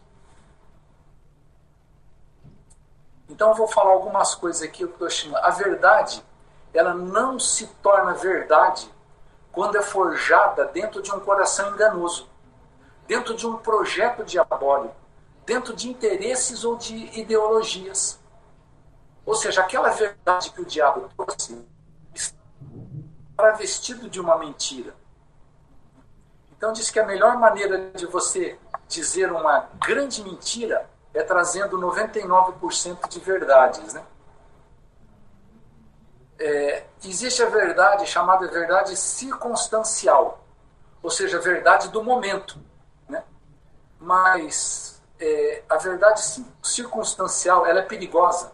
Então 3.34 3.50
eu 3.50 3.56
vou 3.56 3.68
falar 3.68 3.94
algumas 3.94 4.36
coisas 4.36 4.62
aqui 4.62 4.84
eu 4.84 5.10
chamando. 5.10 5.44
A 5.44 5.50
verdade, 5.50 6.24
ela 6.72 6.94
não 6.94 7.40
se 7.40 7.66
torna 7.82 8.14
verdade 8.14 8.88
quando 9.52 9.76
é 9.76 9.82
forjada 9.82 10.66
dentro 10.66 11.02
de 11.02 11.12
um 11.12 11.20
coração 11.20 11.74
enganoso, 11.74 12.30
dentro 13.08 13.34
de 13.34 13.48
um 13.48 13.58
projeto 13.58 14.24
diabólico, 14.24 14.96
dentro 15.48 15.76
de 15.76 15.90
interesses 15.90 16.64
ou 16.64 16.78
de 16.78 17.20
ideologias. 17.20 18.20
Ou 19.26 19.34
seja, 19.34 19.62
aquela 19.62 19.90
verdade 19.90 20.52
que 20.52 20.62
o 20.62 20.66
diabo 20.66 21.10
trouxe 21.18 21.60
está 22.14 23.52
vestido 23.58 24.08
de 24.12 24.22
uma 24.22 24.38
mentira. 24.38 24.94
Então 26.56 26.72
diz 26.72 26.92
que 26.92 27.00
a 27.00 27.06
melhor 27.06 27.36
maneira 27.40 27.90
de 27.96 28.06
você 28.06 28.60
dizer 28.88 29.32
uma 29.32 29.70
grande 29.80 30.24
mentira 30.24 30.88
é 31.14 31.22
trazendo 31.22 31.78
99% 31.78 33.08
de 33.08 33.20
verdades. 33.20 33.94
Né? 33.94 34.04
É, 36.40 36.84
existe 37.04 37.44
a 37.44 37.50
verdade 37.50 38.06
chamada 38.08 38.48
verdade 38.48 38.98
circunstancial, 38.98 40.44
ou 41.02 41.10
seja, 41.10 41.38
a 41.38 41.42
verdade 41.42 41.90
do 41.90 42.04
momento. 42.04 42.60
Né? 43.08 43.24
Mas 44.00 45.02
é, 45.20 45.64
a 45.70 45.78
verdade 45.78 46.22
circunstancial 46.62 47.66
ela 47.66 47.80
é 47.80 47.84
perigosa, 47.84 48.52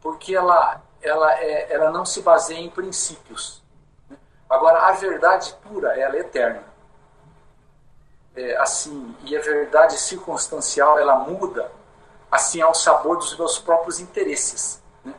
porque 0.00 0.36
ela, 0.36 0.82
ela, 1.00 1.32
é, 1.40 1.72
ela 1.72 1.90
não 1.90 2.04
se 2.04 2.20
baseia 2.20 2.60
em 2.60 2.68
princípios. 2.68 3.62
Né? 4.10 4.16
Agora, 4.48 4.88
a 4.88 4.92
verdade 4.92 5.56
pura 5.62 5.98
ela 5.98 6.16
é 6.16 6.20
eterna 6.20 6.71
é, 8.34 8.56
assim, 8.56 9.14
e 9.24 9.36
a 9.36 9.40
verdade 9.40 9.98
circunstancial, 9.98 10.98
ela 10.98 11.16
muda 11.16 11.70
assim 12.30 12.62
ao 12.62 12.74
sabor 12.74 13.18
dos 13.18 13.36
meus 13.36 13.58
próprios 13.58 14.00
interesses. 14.00 14.82
Né? 15.04 15.14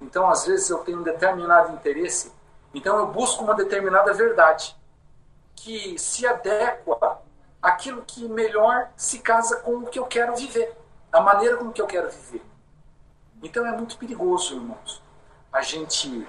Então, 0.00 0.28
às 0.28 0.46
vezes 0.46 0.70
eu 0.70 0.78
tenho 0.78 1.00
um 1.00 1.02
determinado 1.02 1.72
interesse, 1.72 2.32
então 2.72 2.98
eu 2.98 3.06
busco 3.06 3.44
uma 3.44 3.54
determinada 3.54 4.12
verdade 4.14 4.74
que 5.54 5.98
se 5.98 6.26
adequa 6.26 7.20
àquilo 7.60 8.02
que 8.06 8.26
melhor 8.26 8.90
se 8.96 9.18
casa 9.18 9.56
com 9.58 9.78
o 9.78 9.86
que 9.86 9.98
eu 9.98 10.06
quero 10.06 10.34
viver, 10.34 10.74
a 11.12 11.20
maneira 11.20 11.58
com 11.58 11.70
que 11.70 11.82
eu 11.82 11.86
quero 11.86 12.08
viver. 12.08 12.42
Então 13.42 13.66
é 13.66 13.72
muito 13.72 13.98
perigoso, 13.98 14.54
irmãos, 14.54 15.02
a 15.52 15.60
gente 15.60 16.26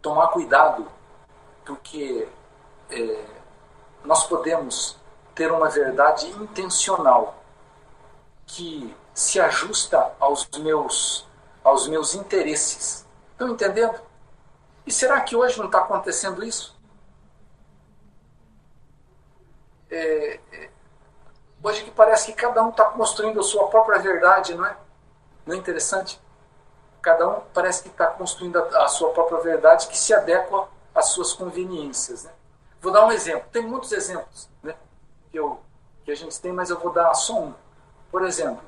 tomar 0.00 0.28
cuidado, 0.28 0.86
porque 1.64 2.26
é, 2.90 3.24
nós 4.04 4.26
podemos 4.26 4.99
ter 5.40 5.50
uma 5.50 5.70
verdade 5.70 6.26
intencional 6.32 7.42
que 8.46 8.94
se 9.14 9.40
ajusta 9.40 10.12
aos 10.20 10.46
meus 10.58 11.26
aos 11.64 11.88
meus 11.88 12.14
interesses. 12.14 13.06
Estão 13.32 13.48
entendendo? 13.48 13.98
E 14.86 14.92
será 14.92 15.18
que 15.22 15.34
hoje 15.34 15.58
não 15.58 15.64
está 15.64 15.78
acontecendo 15.78 16.44
isso? 16.44 16.78
É, 19.90 20.40
é, 20.52 20.70
hoje 21.64 21.84
que 21.84 21.90
parece 21.90 22.26
que 22.26 22.32
cada 22.34 22.62
um 22.62 22.68
está 22.68 22.84
construindo 22.84 23.40
a 23.40 23.42
sua 23.42 23.66
própria 23.68 23.98
verdade, 23.98 24.54
não 24.54 24.66
é? 24.66 24.76
Não 25.46 25.54
é 25.54 25.58
interessante? 25.58 26.20
cada 27.00 27.26
um 27.26 27.40
parece 27.54 27.82
que 27.82 27.88
está 27.88 28.08
construindo 28.08 28.58
a, 28.58 28.84
a, 28.84 28.88
sua 28.88 29.08
própria 29.14 29.40
verdade 29.40 29.88
que 29.88 29.96
se 29.96 30.12
adequa 30.12 30.68
às 30.94 31.06
suas 31.12 31.32
conveniências. 31.32 32.24
Né? 32.24 32.30
Vou 32.78 32.92
dar 32.92 33.06
um 33.06 33.10
exemplo. 33.10 33.48
Tem 33.50 33.62
muitos 33.62 33.90
exemplos 33.90 34.50
né, 34.62 34.76
que, 35.30 35.38
eu, 35.38 35.60
que 36.04 36.10
a 36.10 36.14
gente 36.14 36.40
tem, 36.40 36.52
mas 36.52 36.70
eu 36.70 36.78
vou 36.78 36.92
dar 36.92 37.12
só 37.14 37.38
um. 37.40 37.54
Por 38.10 38.24
exemplo, 38.24 38.62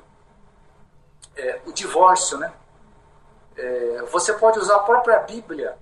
é, 1.35 1.61
o 1.65 1.71
divórcio. 1.71 2.37
Né? 2.37 2.53
É, 3.55 4.01
você 4.11 4.33
pode 4.33 4.59
usar 4.59 4.77
a 4.77 4.79
própria 4.79 5.19
Bíblia 5.19 5.77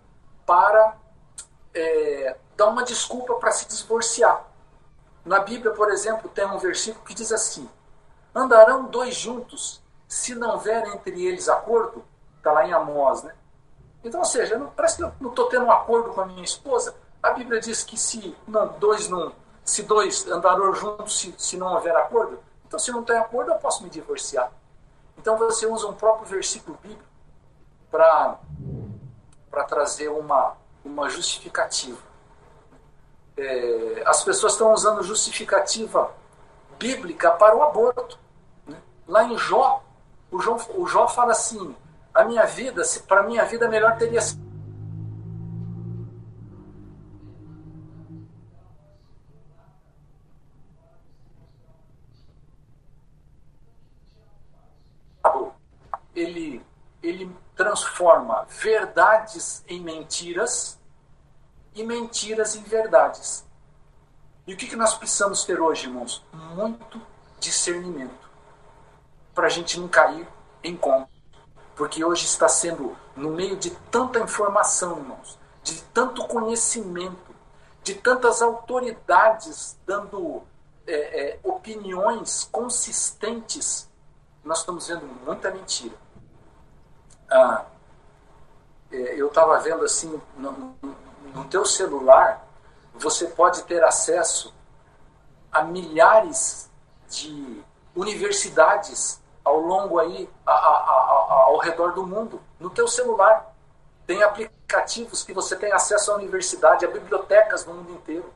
para 0.46 0.98
é, 1.74 2.38
dar 2.56 2.68
uma 2.68 2.84
desculpa 2.84 3.36
para 3.36 3.52
se 3.52 3.68
divorciar. 3.68 4.46
Na 5.24 5.40
Bíblia, 5.40 5.72
por 5.72 5.92
exemplo, 5.92 6.30
tem 6.30 6.46
um 6.46 6.58
versículo 6.58 7.06
que 7.06 7.14
diz 7.14 7.32
assim: 7.32 7.70
Andarão 8.34 8.86
dois 8.86 9.16
juntos 9.16 9.82
se 10.08 10.36
não 10.36 10.52
houver 10.52 10.86
entre 10.88 11.26
eles 11.26 11.48
acordo? 11.48 12.04
Está 12.38 12.52
lá 12.52 12.68
em 12.68 12.74
Amós, 12.74 13.24
né? 13.24 13.34
Então, 14.04 14.20
ou 14.20 14.26
seja, 14.26 14.58
não, 14.58 14.68
parece 14.68 14.98
que 14.98 15.04
eu 15.04 15.14
não 15.20 15.30
estou 15.30 15.48
tendo 15.48 15.66
um 15.66 15.72
acordo 15.72 16.12
com 16.12 16.22
a 16.22 16.26
minha 16.26 16.44
esposa. 16.44 16.96
A 17.22 17.32
Bíblia 17.32 17.62
diz 17.62 17.84
que 17.84 17.98
se 17.98 18.36
não, 18.48 18.68
dois 18.80 19.08
não, 19.08 19.32
se 19.64 19.84
dois 19.84 20.28
andarão 20.28 20.74
juntos, 20.74 21.20
se, 21.20 21.34
se 21.38 21.58
não 21.58 21.74
houver 21.74 21.96
acordo, 21.96 22.40
então 22.68 22.80
se 22.80 22.92
não 22.92 23.04
tem 23.04 23.18
acordo, 23.18 23.52
eu 23.52 23.58
posso 23.58 23.84
me 23.84 23.90
divorciar. 23.90 24.52
Então 25.18 25.38
você 25.38 25.66
usa 25.66 25.88
um 25.88 25.94
próprio 25.94 26.28
versículo 26.28 26.78
bíblico 26.82 27.04
para 27.92 28.40
trazer 29.68 30.08
uma, 30.08 30.56
uma 30.84 31.10
justificativa. 31.10 32.00
É, 33.38 34.04
as 34.06 34.24
pessoas 34.24 34.54
estão 34.54 34.74
usando 34.74 35.04
justificativa 35.04 36.12
bíblica 36.78 37.32
para 37.32 37.56
o 37.56 37.62
aborto. 37.62 38.18
Né? 38.66 38.78
Lá 39.08 39.24
em 39.24 39.38
Jó, 39.38 39.84
o 40.32 40.42
Jó, 40.42 40.58
o 40.76 40.88
Jó 40.88 41.08
fala 41.08 41.32
assim: 41.32 41.76
a 42.14 42.24
minha 42.24 42.46
vida, 42.46 42.82
para 43.08 43.24
minha 43.24 43.46
vida, 43.46 43.68
melhor 43.68 43.98
teria 43.98 44.22
sido. 44.22 44.42
Ele, 56.14 56.62
ele 57.02 57.34
transforma 57.82 58.46
verdades 58.48 59.64
em 59.68 59.82
mentiras 59.82 60.80
e 61.74 61.84
mentiras 61.84 62.56
em 62.56 62.62
verdades. 62.62 63.46
E 64.46 64.54
o 64.54 64.58
que, 64.58 64.68
que 64.68 64.76
nós 64.76 64.94
precisamos 64.94 65.44
ter 65.44 65.60
hoje, 65.60 65.88
irmãos? 65.88 66.24
Muito 66.32 67.02
discernimento 67.40 68.30
para 69.34 69.48
a 69.48 69.50
gente 69.50 69.80
não 69.80 69.88
cair 69.88 70.28
em 70.64 70.76
conta. 70.76 71.10
Porque 71.76 72.04
hoje 72.04 72.26
está 72.26 72.48
sendo, 72.48 72.96
no 73.16 73.32
meio 73.32 73.58
de 73.58 73.72
tanta 73.90 74.20
informação, 74.20 74.98
irmãos, 74.98 75.40
de 75.64 75.82
tanto 75.86 76.28
conhecimento, 76.28 77.34
de 77.84 77.96
tantas 77.96 78.42
autoridades 78.42 79.80
dando 79.86 80.44
é, 80.86 80.94
é, 80.94 81.40
opiniões 81.44 82.48
consistentes, 82.52 83.90
nós 84.44 84.60
estamos 84.60 84.88
vendo 84.88 85.06
muita 85.26 85.50
mentira. 85.50 85.96
Ah, 87.30 87.66
eu 88.92 89.28
estava 89.28 89.60
vendo 89.60 89.84
assim, 89.84 90.22
no, 90.36 90.76
no 91.34 91.46
teu 91.46 91.66
celular, 91.66 92.46
você 92.94 93.28
pode 93.28 93.64
ter 93.64 93.84
acesso 93.84 94.54
a 95.52 95.64
milhares 95.64 96.70
de 97.10 97.64
universidades 97.96 99.22
ao 99.44 99.60
longo 99.60 100.00
aí, 100.00 100.30
a, 100.46 100.52
a, 100.52 100.56
a, 100.56 101.34
ao 101.48 101.58
redor 101.58 101.94
do 101.94 102.06
mundo, 102.06 102.42
no 102.60 102.70
teu 102.70 102.88
celular. 102.88 103.54
Tem 104.06 104.22
aplicativos 104.24 105.24
que 105.24 105.34
você 105.34 105.56
tem 105.56 105.72
acesso 105.72 106.12
à 106.12 106.16
universidade, 106.16 106.86
a 106.86 106.90
bibliotecas 106.90 107.66
no 107.66 107.74
mundo 107.74 107.94
inteiro. 107.94 108.32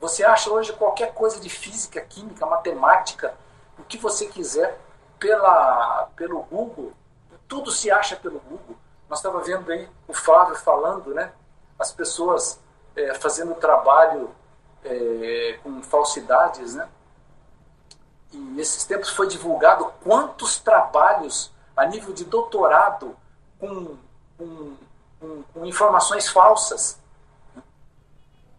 Você 0.00 0.24
acha 0.24 0.50
hoje 0.50 0.72
qualquer 0.72 1.12
coisa 1.12 1.40
de 1.40 1.48
física, 1.48 2.00
química, 2.00 2.46
matemática, 2.46 3.34
o 3.78 3.82
que 3.82 3.98
você 3.98 4.26
quiser, 4.26 4.78
pela, 5.18 6.08
pelo 6.16 6.42
Google. 6.42 6.92
Tudo 7.48 7.70
se 7.70 7.90
acha 7.90 8.14
pelo 8.16 8.38
Google. 8.40 8.76
Nós 9.08 9.20
estávamos 9.20 9.46
vendo 9.46 9.70
aí 9.72 9.88
o 10.06 10.12
Flávio 10.12 10.54
falando, 10.56 11.14
né? 11.14 11.32
As 11.78 11.90
pessoas 11.90 12.60
é, 12.94 13.14
fazendo 13.14 13.54
trabalho 13.54 14.30
é, 14.84 15.58
com 15.62 15.82
falsidades, 15.82 16.74
né? 16.74 16.88
E 18.32 18.36
nesses 18.36 18.84
tempos 18.84 19.08
foi 19.08 19.26
divulgado 19.26 19.90
quantos 20.04 20.58
trabalhos 20.58 21.50
a 21.74 21.86
nível 21.86 22.12
de 22.12 22.24
doutorado 22.24 23.16
com, 23.58 23.96
com, 24.36 24.76
com, 25.18 25.42
com 25.54 25.66
informações 25.66 26.28
falsas. 26.28 27.00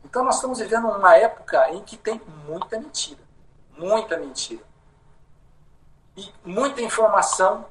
Então 0.04 0.24
nós 0.24 0.36
estamos 0.36 0.60
vivendo 0.60 0.88
uma 0.88 1.16
época 1.16 1.70
em 1.72 1.84
que 1.84 1.96
tem 1.96 2.20
muita 2.48 2.80
mentira, 2.80 3.22
muita 3.78 4.18
mentira. 4.18 4.64
E 6.18 6.34
muita 6.44 6.82
informação, 6.82 7.66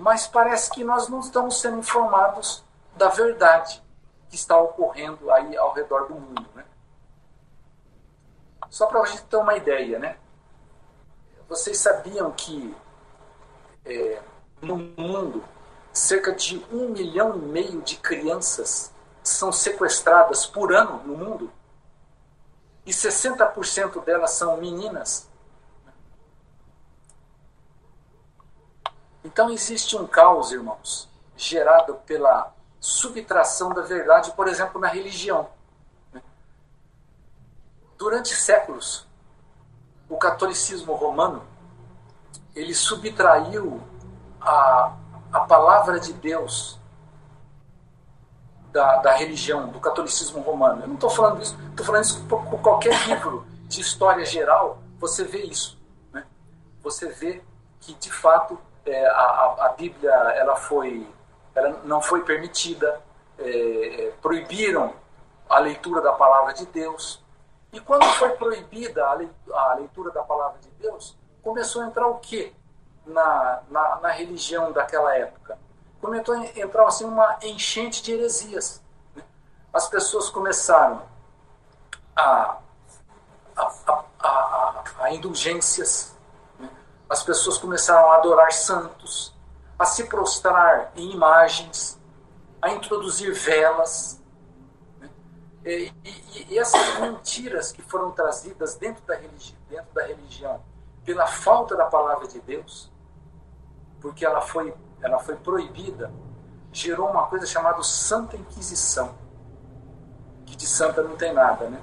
mas 0.00 0.26
parece 0.26 0.70
que 0.70 0.82
nós 0.82 1.08
não 1.08 1.20
estamos 1.20 1.60
sendo 1.60 1.78
informados 1.78 2.64
da 2.96 3.08
verdade 3.08 3.82
que 4.28 4.34
está 4.34 4.58
ocorrendo 4.58 5.30
aí 5.30 5.56
ao 5.56 5.72
redor 5.74 6.08
do 6.08 6.14
mundo. 6.14 6.46
Né? 6.54 6.64
Só 8.70 8.86
para 8.86 9.00
a 9.00 9.04
gente 9.04 9.24
ter 9.24 9.36
uma 9.36 9.56
ideia, 9.56 9.98
né? 9.98 10.16
Vocês 11.48 11.78
sabiam 11.78 12.30
que 12.32 12.74
é, 13.84 14.22
no 14.62 14.76
mundo 14.76 15.44
cerca 15.92 16.32
de 16.32 16.64
um 16.72 16.88
milhão 16.88 17.36
e 17.36 17.40
meio 17.40 17.82
de 17.82 17.96
crianças 17.96 18.92
são 19.22 19.52
sequestradas 19.52 20.46
por 20.46 20.72
ano 20.72 21.02
no 21.04 21.16
mundo? 21.16 21.52
E 22.86 22.90
60% 22.90 24.02
delas 24.02 24.30
são 24.30 24.56
meninas? 24.56 25.29
Então 29.24 29.50
existe 29.50 29.96
um 29.96 30.06
caos, 30.06 30.52
irmãos, 30.52 31.08
gerado 31.36 31.94
pela 32.06 32.54
subtração 32.80 33.70
da 33.70 33.82
verdade, 33.82 34.32
por 34.32 34.48
exemplo, 34.48 34.80
na 34.80 34.88
religião. 34.88 35.48
Durante 37.98 38.34
séculos, 38.34 39.06
o 40.08 40.16
catolicismo 40.16 40.94
romano 40.94 41.42
ele 42.54 42.74
subtraiu 42.74 43.80
a, 44.40 44.96
a 45.32 45.40
palavra 45.40 46.00
de 46.00 46.12
Deus 46.12 46.78
da, 48.72 48.96
da 48.96 49.14
religião, 49.14 49.68
do 49.68 49.80
catolicismo 49.80 50.40
romano. 50.40 50.82
Eu 50.82 50.88
não 50.88 50.94
estou 50.94 51.10
falando 51.10 51.42
isso, 51.42 51.56
estou 51.70 51.86
falando 51.86 52.04
isso 52.04 52.24
por, 52.24 52.42
por, 52.44 52.60
qualquer 52.60 53.08
livro 53.08 53.46
de 53.68 53.80
história 53.80 54.24
geral, 54.24 54.78
você 54.98 55.24
vê 55.24 55.42
isso. 55.42 55.78
Né? 56.12 56.24
Você 56.82 57.08
vê 57.08 57.42
que, 57.80 57.94
de 57.94 58.10
fato, 58.10 58.58
é, 58.86 59.06
a, 59.06 59.56
a 59.60 59.68
Bíblia 59.76 60.10
ela 60.10 60.56
foi 60.56 61.06
ela 61.54 61.80
não 61.84 62.00
foi 62.00 62.22
permitida, 62.22 63.00
é, 63.38 63.48
é, 64.06 64.10
proibiram 64.22 64.94
a 65.48 65.58
leitura 65.58 66.00
da 66.00 66.12
palavra 66.12 66.54
de 66.54 66.66
Deus. 66.66 67.22
E 67.72 67.80
quando 67.80 68.04
foi 68.04 68.30
proibida 68.30 69.06
a 69.06 69.74
leitura 69.74 70.10
da 70.10 70.22
palavra 70.22 70.58
de 70.60 70.70
Deus, 70.70 71.16
começou 71.42 71.82
a 71.82 71.86
entrar 71.86 72.06
o 72.06 72.18
quê 72.18 72.52
na, 73.06 73.62
na, 73.68 73.96
na 74.00 74.08
religião 74.10 74.72
daquela 74.72 75.16
época? 75.16 75.58
Começou 76.00 76.34
a 76.34 76.46
entrar 76.58 76.86
assim, 76.86 77.04
uma 77.04 77.38
enchente 77.42 78.02
de 78.02 78.12
heresias. 78.12 78.82
Né? 79.14 79.22
As 79.72 79.88
pessoas 79.88 80.30
começaram 80.30 81.02
a, 82.16 82.58
a, 83.56 83.72
a, 84.20 84.84
a, 85.00 85.12
indulgências? 85.12 86.16
As 87.10 87.24
pessoas 87.24 87.58
começaram 87.58 88.12
a 88.12 88.16
adorar 88.18 88.52
santos, 88.52 89.34
a 89.76 89.84
se 89.84 90.04
prostrar 90.04 90.92
em 90.94 91.10
imagens, 91.10 92.00
a 92.62 92.70
introduzir 92.70 93.34
velas. 93.34 94.22
Né? 95.00 95.10
E, 95.64 95.92
e, 96.04 96.46
e, 96.50 96.58
essas 96.58 97.00
mentiras 97.00 97.72
que 97.72 97.82
foram 97.82 98.12
trazidas 98.12 98.76
dentro 98.76 99.04
da, 99.04 99.16
religi 99.16 99.58
dentro 99.68 99.92
da 99.92 100.06
religião 100.06 100.62
pela 101.04 101.26
falta 101.26 101.76
da 101.76 101.86
palavra 101.86 102.28
de 102.28 102.38
Deus, 102.40 102.92
porque 104.00 104.24
ela 104.24 104.40
foi, 104.40 104.72
ela 105.02 105.18
foi 105.18 105.34
proibida, 105.34 106.12
gerou 106.72 107.10
uma 107.10 107.26
coisa 107.26 107.44
chamada 107.44 107.82
Santa 107.82 108.36
Inquisição, 108.36 109.18
que 110.46 110.54
de 110.54 110.66
santa 110.66 111.02
não 111.02 111.16
tem 111.16 111.32
nada, 111.32 111.68
né? 111.68 111.82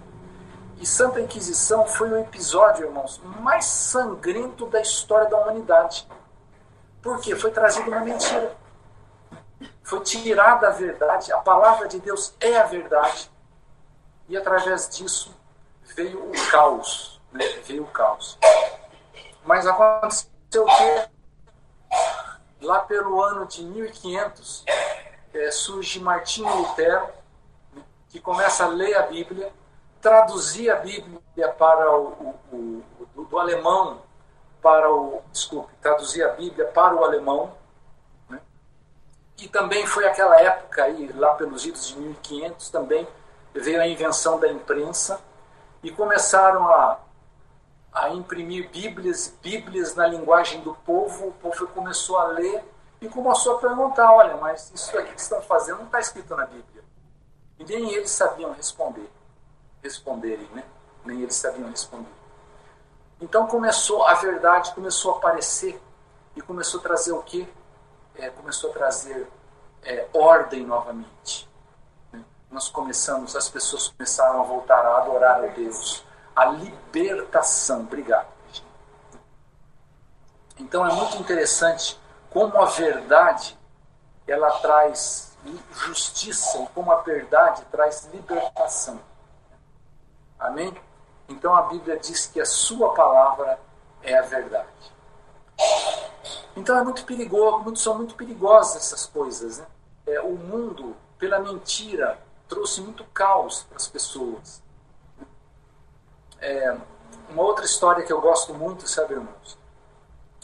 E 0.79 0.85
Santa 0.85 1.19
Inquisição 1.19 1.85
foi 1.85 2.09
o 2.09 2.17
episódio, 2.17 2.85
irmãos, 2.85 3.19
mais 3.39 3.65
sangrento 3.65 4.67
da 4.67 4.81
história 4.81 5.29
da 5.29 5.37
humanidade. 5.37 6.07
Por 7.01 7.19
quê? 7.19 7.35
Foi 7.35 7.51
trazida 7.51 7.87
uma 7.87 7.99
mentira. 8.01 8.55
Foi 9.83 9.99
tirada 10.01 10.67
a 10.67 10.71
verdade. 10.71 11.31
A 11.31 11.39
palavra 11.39 11.87
de 11.87 11.99
Deus 11.99 12.33
é 12.39 12.57
a 12.57 12.63
verdade. 12.63 13.31
E 14.29 14.37
através 14.37 14.89
disso 14.89 15.35
veio 15.95 16.29
o 16.29 16.51
caos. 16.51 17.19
Né? 17.31 17.45
Veio 17.63 17.83
o 17.83 17.87
caos. 17.87 18.37
Mas 19.43 19.65
aconteceu 19.65 20.63
o 20.63 20.65
quê? 20.65 21.09
lá 22.61 22.79
pelo 22.79 23.21
ano 23.21 23.45
de 23.45 23.63
1500, 23.63 24.65
é, 25.33 25.51
surge 25.51 25.99
Martinho 25.99 26.53
Lutero, 26.55 27.07
que 28.09 28.19
começa 28.19 28.65
a 28.65 28.67
ler 28.67 28.95
a 28.95 29.03
Bíblia, 29.03 29.51
traduzir 30.01 30.69
a 30.69 30.75
Bíblia 30.77 31.49
para 31.57 31.95
o, 31.97 32.35
o, 32.51 32.83
o 32.99 33.05
do, 33.15 33.25
do, 33.25 33.39
alemão 33.39 34.01
para 34.61 34.91
o 34.91 35.21
desculpe, 35.31 35.73
traduzir 35.81 36.23
a 36.23 36.29
Bíblia 36.29 36.65
para 36.67 36.95
o 36.95 37.03
alemão, 37.03 37.53
né? 38.29 38.39
e 39.37 39.47
também 39.47 39.85
foi 39.85 40.07
aquela 40.07 40.39
época 40.41 40.83
aí 40.83 41.11
lá 41.13 41.33
pelos 41.35 41.65
idos 41.65 41.87
de 41.87 41.97
1500 41.97 42.69
também 42.69 43.07
veio 43.53 43.81
a 43.81 43.87
invenção 43.87 44.39
da 44.39 44.47
imprensa 44.47 45.19
e 45.81 45.91
começaram 45.91 46.67
a 46.69 46.99
a 47.97 48.09
imprimir 48.09 48.69
bíblias, 48.69 49.33
bíblias 49.41 49.95
na 49.95 50.05
linguagem 50.07 50.61
do 50.61 50.75
povo, 50.75 51.29
o 51.29 51.33
povo 51.33 51.67
começou 51.67 52.17
a 52.17 52.27
ler 52.27 52.63
e 53.01 53.09
começou 53.09 53.55
a 53.55 53.59
perguntar, 53.59 54.11
olha, 54.13 54.37
mas 54.37 54.71
isso 54.73 54.97
aqui 54.97 55.13
que 55.13 55.21
estão 55.21 55.41
fazendo 55.41 55.79
não 55.79 55.85
está 55.85 55.99
escrito 55.99 56.35
na 56.35 56.45
Bíblia. 56.45 56.83
E 57.59 57.63
nem 57.63 57.93
eles 57.93 58.11
sabiam 58.11 58.51
responder, 58.53 59.09
responderem, 59.81 60.47
né? 60.53 60.63
Nem 61.05 61.21
eles 61.21 61.35
sabiam 61.35 61.69
responder. 61.69 62.09
Então 63.19 63.47
começou, 63.47 64.05
a 64.05 64.13
verdade 64.15 64.73
começou 64.73 65.13
a 65.13 65.17
aparecer 65.17 65.81
e 66.35 66.41
começou 66.41 66.79
a 66.79 66.83
trazer 66.83 67.11
o 67.11 67.23
quê? 67.23 67.47
É, 68.15 68.29
começou 68.29 68.69
a 68.71 68.73
trazer 68.73 69.27
é, 69.83 70.07
ordem 70.13 70.65
novamente. 70.65 71.49
Né? 72.11 72.23
Nós 72.51 72.69
começamos, 72.69 73.35
as 73.35 73.49
pessoas 73.49 73.87
começaram 73.87 74.41
a 74.41 74.43
voltar 74.43 74.85
a 74.85 74.97
adorar 74.99 75.43
a 75.43 75.47
Deus 75.47 76.05
a 76.35 76.45
libertação. 76.45 77.81
Obrigado. 77.81 78.27
Então 80.59 80.85
é 80.85 80.93
muito 80.93 81.17
interessante 81.17 81.99
como 82.29 82.61
a 82.61 82.65
verdade 82.65 83.57
ela 84.27 84.51
traz 84.59 85.35
justiça 85.71 86.59
e 86.59 86.67
como 86.67 86.91
a 86.91 87.01
verdade 87.01 87.63
traz 87.71 88.07
libertação. 88.13 88.99
Amém? 90.39 90.73
Então 91.27 91.55
a 91.55 91.63
Bíblia 91.63 91.97
diz 91.97 92.27
que 92.27 92.39
a 92.39 92.45
sua 92.45 92.93
palavra 92.93 93.59
é 94.01 94.17
a 94.17 94.21
verdade. 94.21 94.67
Então 96.55 96.77
é 96.77 96.83
muito 96.83 97.05
perigoso, 97.05 97.75
são 97.75 97.95
muito 97.95 98.15
perigosas 98.15 98.77
essas 98.77 99.05
coisas. 99.05 99.59
Né? 99.59 99.65
É, 100.07 100.21
o 100.21 100.35
mundo, 100.35 100.95
pela 101.17 101.39
mentira, 101.39 102.19
trouxe 102.47 102.81
muito 102.81 103.03
caos 103.05 103.63
para 103.63 103.77
as 103.77 103.87
pessoas. 103.87 104.61
É, 106.39 106.77
uma 107.29 107.43
outra 107.43 107.65
história 107.65 108.03
que 108.03 108.13
eu 108.13 108.21
gosto 108.21 108.53
muito, 108.53 108.87
sabe, 108.87 109.13
irmãos? 109.13 109.57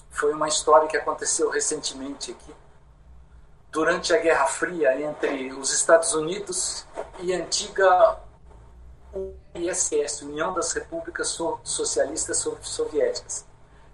Foi 0.09 0.33
uma 0.33 0.47
história 0.47 0.87
que 0.87 0.97
aconteceu 0.97 1.49
recentemente 1.49 2.31
aqui, 2.31 2.53
durante 3.71 4.13
a 4.13 4.17
Guerra 4.17 4.45
Fria 4.45 5.01
entre 5.01 5.51
os 5.53 5.71
Estados 5.71 6.13
Unidos 6.13 6.85
e 7.19 7.33
a 7.33 7.37
antiga 7.37 8.19
URSS, 9.55 10.23
União 10.23 10.53
das 10.53 10.71
Repúblicas 10.73 11.37
Socialistas 11.63 12.45
Soviéticas. 12.61 13.45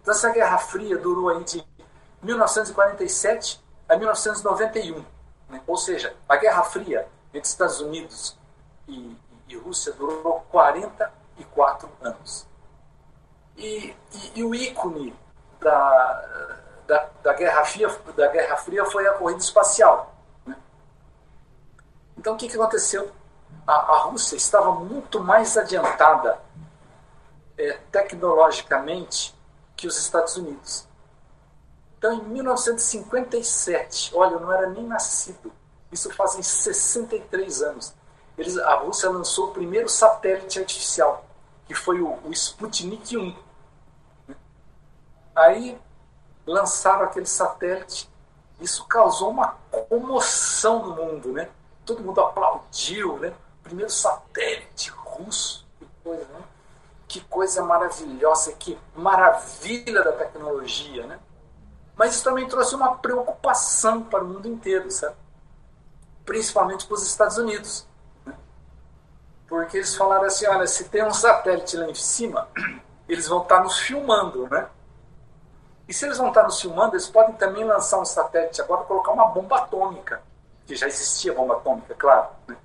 Então, 0.02 0.13
essa 0.13 0.30
Guerra 0.30 0.58
Fria 0.58 0.98
durou 0.98 1.30
aí 1.30 1.43
de 1.43 1.65
1947 2.22 3.62
a 3.88 3.95
1991. 3.95 5.06
Né? 5.50 5.62
Ou 5.67 5.78
seja, 5.78 6.15
a 6.28 6.38
Guerra 6.38 6.63
Fria 6.63 7.08
entre 7.34 7.48
Estados 7.48 7.82
Unidos 7.82 8.38
e, 8.88 9.15
e 9.48 9.58
Rússia 9.58 9.93
durou 9.93 10.45
40 10.52 11.19
quatro 11.60 11.89
anos. 12.02 12.48
E, 13.58 13.93
e, 14.13 14.39
e 14.39 14.43
o 14.43 14.56
ícone 14.56 15.13
da, 15.60 16.56
da, 16.88 17.10
da, 17.22 17.34
Guerra 17.34 17.65
Fria, 17.65 17.89
da 18.15 18.28
Guerra 18.28 18.56
Fria 18.56 18.86
foi 18.86 19.06
a 19.08 19.13
corrida 19.13 19.41
espacial. 19.41 20.15
Né? 20.45 20.56
Então 22.17 22.34
o 22.34 22.38
que, 22.38 22.48
que 22.48 22.56
aconteceu? 22.56 23.12
A, 23.70 23.74
a 23.74 23.98
Rússia 24.00 24.36
estava 24.36 24.72
muito 24.72 25.20
mais 25.20 25.56
adiantada 25.56 26.40
é, 27.58 27.74
tecnologicamente 27.92 29.36
que 29.76 29.86
os 29.86 29.98
Estados 29.98 30.36
Unidos. 30.38 30.88
Então, 31.98 32.14
em 32.14 32.24
1957, 32.24 34.12
olha, 34.16 34.34
eu 34.34 34.40
não 34.40 34.52
era 34.52 34.70
nem 34.70 34.88
nascido, 34.88 35.52
isso 35.92 36.10
fazem 36.14 36.42
63 36.42 37.62
anos, 37.62 37.94
eles, 38.38 38.58
a 38.58 38.76
Rússia 38.76 39.10
lançou 39.10 39.50
o 39.50 39.52
primeiro 39.52 39.90
satélite 39.90 40.60
artificial 40.60 41.26
que 41.70 41.76
foi 41.76 42.02
o, 42.02 42.18
o 42.26 42.32
Sputnik 42.32 43.16
1. 43.16 43.36
Aí 45.36 45.80
lançaram 46.44 47.04
aquele 47.04 47.28
satélite, 47.28 48.10
isso 48.60 48.88
causou 48.88 49.30
uma 49.30 49.56
comoção 49.88 50.88
no 50.88 50.96
mundo, 50.96 51.32
né? 51.32 51.48
Todo 51.86 52.02
mundo 52.02 52.20
aplaudiu, 52.22 53.20
né? 53.20 53.36
Primeiro 53.63 53.91
satélite 53.91 54.89
russo, 54.91 55.67
que 55.78 55.88
coisa, 56.04 56.26
né? 56.26 56.41
Que 57.08 57.22
coisa 57.22 57.63
maravilhosa, 57.63 58.54
que 58.54 58.78
maravilha 58.95 60.04
da 60.04 60.12
tecnologia, 60.13 61.06
né? 61.06 61.19
Mas 61.95 62.15
isso 62.15 62.24
também 62.24 62.48
trouxe 62.48 62.76
uma 62.76 62.95
preocupação 62.98 64.04
para 64.04 64.24
o 64.24 64.28
mundo 64.28 64.48
inteiro, 64.48 64.89
sabe? 64.89 65.15
Principalmente 66.26 66.86
para 66.86 66.95
os 66.95 67.04
Estados 67.04 67.38
Unidos 67.38 67.88
porque 69.50 69.78
eles 69.78 69.95
falaram 69.95 70.26
assim, 70.26 70.45
olha, 70.45 70.67
se 70.67 70.86
tem 70.86 71.04
um 71.04 71.12
satélite 71.12 71.76
lá 71.76 71.89
em 71.89 71.95
cima, 71.95 72.48
eles 73.10 73.28
vão 73.28 73.41
estar 73.41 73.63
nos 73.63 73.80
filmando, 73.80 74.48
né? 74.48 74.67
E 75.88 75.93
se 75.93 76.06
eles 76.06 76.19
vão 76.19 76.28
estar 76.28 76.43
nos 76.43 76.62
filmando, 76.62 76.93
eles 76.93 77.10
podem 77.10 77.34
também 77.34 77.63
lançar 77.63 78.00
um 78.00 78.06
satélite 78.06 78.62
agora 78.62 78.84
e 78.84 78.86
colocar 78.86 79.12
uma 79.12 79.26
bomba 79.26 79.58
atômica, 79.58 80.22
que 80.67 80.76
já 80.76 80.86
existia 80.86 81.34
bomba 81.34 81.56
atômica, 81.56 81.95
claro. 81.95 82.30
Né? 82.48 82.56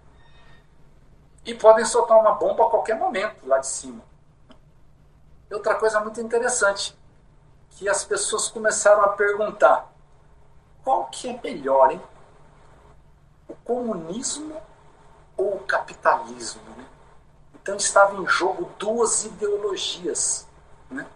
E 1.44 1.54
podem 1.54 1.84
soltar 1.84 2.18
uma 2.18 2.32
bomba 2.32 2.66
a 2.66 2.70
qualquer 2.70 2.96
momento 2.96 3.46
lá 3.46 3.58
de 3.58 3.66
cima. 3.66 4.02
E 5.50 5.54
outra 5.54 5.74
coisa 5.74 6.00
muito 6.00 6.20
interessante, 6.20 6.96
que 7.70 7.88
as 7.88 8.04
pessoas 8.04 8.48
começaram 8.48 9.02
a 9.02 9.08
perguntar, 9.08 9.92
qual 10.82 11.06
que 11.06 11.28
é 11.28 11.40
melhor, 11.42 11.90
hein? 11.90 12.00
O 13.48 13.54
comunismo 13.56 14.60
ou 15.36 15.56
o 15.56 15.60
capitalismo. 15.60 16.62
Né? 16.76 16.86
Então 17.54 17.76
estava 17.76 18.14
em 18.16 18.26
jogo 18.26 18.70
duas 18.78 19.24
ideologias. 19.24 20.46
Né? 20.90 21.06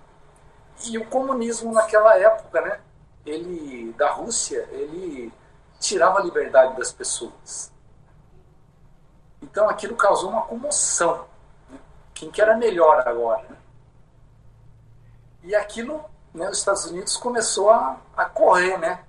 E 0.85 0.99
o 0.99 1.07
comunismo 1.07 1.73
naquela 1.73 2.19
época, 2.19 2.61
né, 2.61 2.81
ele, 3.25 3.93
da 3.93 4.11
Rússia, 4.11 4.69
ele 4.73 5.33
tirava 5.79 6.19
a 6.19 6.23
liberdade 6.23 6.77
das 6.77 6.93
pessoas. 6.93 7.73
Então 9.41 9.69
aquilo 9.69 9.97
causou 9.97 10.31
uma 10.31 10.43
comoção. 10.43 11.27
Né? 11.69 11.79
Quem 12.15 12.31
que 12.31 12.41
era 12.41 12.57
melhor 12.57 13.07
agora? 13.07 13.43
Né? 13.49 13.57
E 15.45 15.55
aquilo, 15.55 16.05
né, 16.35 16.49
os 16.51 16.59
Estados 16.59 16.85
Unidos 16.87 17.17
começou 17.17 17.71
a, 17.71 17.97
a 18.17 18.25
correr, 18.25 18.77
né? 18.79 19.05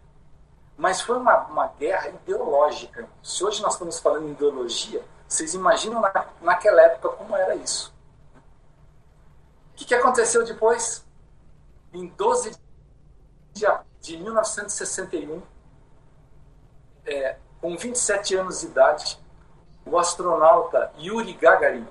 Mas 0.78 1.02
foi 1.02 1.18
uma, 1.18 1.40
uma 1.48 1.68
guerra 1.68 2.10
ideológica. 2.10 3.08
Se 3.22 3.44
hoje 3.44 3.62
nós 3.62 3.74
estamos 3.74 4.00
falando 4.00 4.28
em 4.28 4.32
ideologia, 4.32 5.04
vocês 5.28 5.54
imaginam 5.54 6.00
na, 6.00 6.26
naquela 6.42 6.82
época 6.82 7.10
como 7.10 7.36
era 7.36 7.56
isso. 7.56 7.94
O 9.74 9.76
que, 9.76 9.86
que 9.86 9.96
aconteceu 9.96 10.46
depois? 10.46 11.06
Em 11.92 12.08
12 12.08 12.58
de, 13.54 13.66
de 14.00 14.18
1961, 14.18 15.42
é, 17.06 17.38
com 17.60 17.76
27 17.76 18.36
anos 18.36 18.62
de 18.62 18.68
idade, 18.68 19.20
o 19.90 19.98
astronauta 19.98 20.92
Yuri 20.98 21.34
Gagarin 21.34 21.88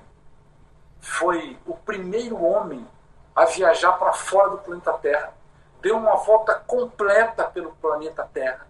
foi 0.99 1.57
o 1.65 1.75
primeiro 1.75 2.43
homem 2.43 2.87
a 3.35 3.45
viajar 3.45 3.93
para 3.93 4.13
fora 4.13 4.49
do 4.49 4.57
planeta 4.57 4.93
Terra. 4.93 5.33
Deu 5.81 5.97
uma 5.97 6.15
volta 6.15 6.55
completa 6.55 7.45
pelo 7.45 7.71
planeta 7.73 8.29
Terra 8.33 8.69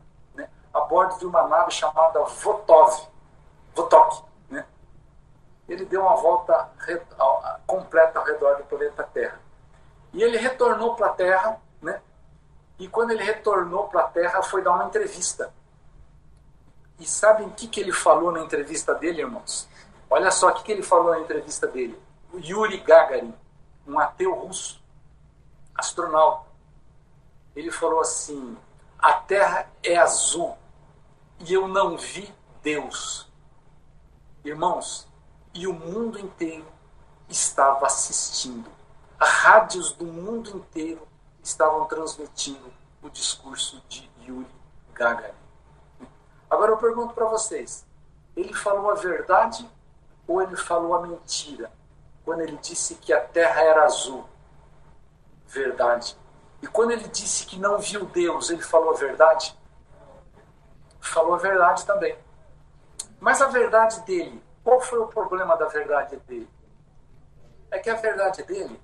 a 0.73 0.81
bordo 0.81 1.17
de 1.17 1.25
uma 1.25 1.47
nave 1.47 1.71
chamada 1.71 2.23
Votov, 2.23 3.07
Votok. 3.75 4.23
Né? 4.49 4.65
Ele 5.67 5.85
deu 5.85 6.01
uma 6.01 6.15
volta 6.15 6.69
completa 7.65 8.19
ao 8.19 8.25
redor 8.25 8.57
do 8.57 8.63
planeta 8.63 9.03
Terra. 9.13 9.39
E 10.13 10.23
ele 10.23 10.37
retornou 10.37 10.95
para 10.95 11.07
a 11.07 11.13
Terra, 11.13 11.61
né? 11.81 12.01
e 12.77 12.87
quando 12.87 13.11
ele 13.11 13.23
retornou 13.23 13.87
para 13.87 14.01
a 14.01 14.07
Terra, 14.07 14.41
foi 14.41 14.61
dar 14.61 14.73
uma 14.73 14.85
entrevista. 14.85 15.53
E 16.99 17.05
sabem 17.05 17.47
o 17.47 17.51
que, 17.51 17.67
que 17.67 17.79
ele 17.79 17.93
falou 17.93 18.31
na 18.31 18.41
entrevista 18.41 18.93
dele, 18.93 19.21
irmãos? 19.21 19.67
Olha 20.09 20.31
só 20.31 20.49
o 20.49 20.53
que, 20.53 20.63
que 20.63 20.71
ele 20.71 20.83
falou 20.83 21.11
na 21.11 21.19
entrevista 21.19 21.65
dele. 21.67 21.99
O 22.33 22.39
Yuri 22.39 22.79
Gagarin, 22.79 23.33
um 23.87 23.97
ateu 23.97 24.33
russo, 24.33 24.81
astronauta. 25.75 26.49
Ele 27.55 27.71
falou 27.71 28.01
assim: 28.01 28.57
a 28.97 29.13
terra 29.13 29.71
é 29.81 29.97
azul 29.97 30.57
e 31.39 31.53
eu 31.53 31.67
não 31.67 31.97
vi 31.97 32.33
Deus. 32.61 33.27
Irmãos, 34.43 35.07
e 35.53 35.67
o 35.67 35.73
mundo 35.73 36.19
inteiro 36.19 36.65
estava 37.29 37.85
assistindo. 37.85 38.69
Rádios 39.19 39.93
do 39.93 40.05
mundo 40.05 40.57
inteiro 40.57 41.07
estavam 41.43 41.85
transmitindo 41.85 42.71
o 43.01 43.09
discurso 43.09 43.81
de 43.87 44.09
Yuri 44.25 44.47
Gagarin. 44.93 45.48
Agora 46.49 46.71
eu 46.71 46.77
pergunto 46.77 47.13
para 47.13 47.25
vocês: 47.25 47.85
ele 48.35 48.53
falou 48.53 48.89
a 48.89 48.95
verdade 48.95 49.69
ou 50.27 50.41
ele 50.41 50.55
falou 50.55 50.95
a 50.95 51.01
mentira? 51.01 51.71
Quando 52.23 52.41
ele 52.41 52.57
disse 52.57 52.95
que 52.95 53.11
a 53.11 53.19
terra 53.19 53.61
era 53.61 53.83
azul, 53.83 54.25
verdade. 55.47 56.17
E 56.61 56.67
quando 56.67 56.91
ele 56.91 57.07
disse 57.07 57.45
que 57.45 57.57
não 57.57 57.79
viu 57.79 58.05
Deus, 58.05 58.49
ele 58.49 58.61
falou 58.61 58.91
a 58.91 58.97
verdade? 58.97 59.57
Falou 60.99 61.33
a 61.33 61.37
verdade 61.37 61.85
também. 61.85 62.17
Mas 63.19 63.41
a 63.41 63.47
verdade 63.47 64.01
dele, 64.01 64.43
qual 64.63 64.79
foi 64.79 64.99
o 64.99 65.07
problema 65.07 65.55
da 65.57 65.65
verdade 65.67 66.17
dele? 66.27 66.49
É 67.71 67.79
que 67.79 67.89
a 67.89 67.95
verdade 67.95 68.43
dele 68.43 68.79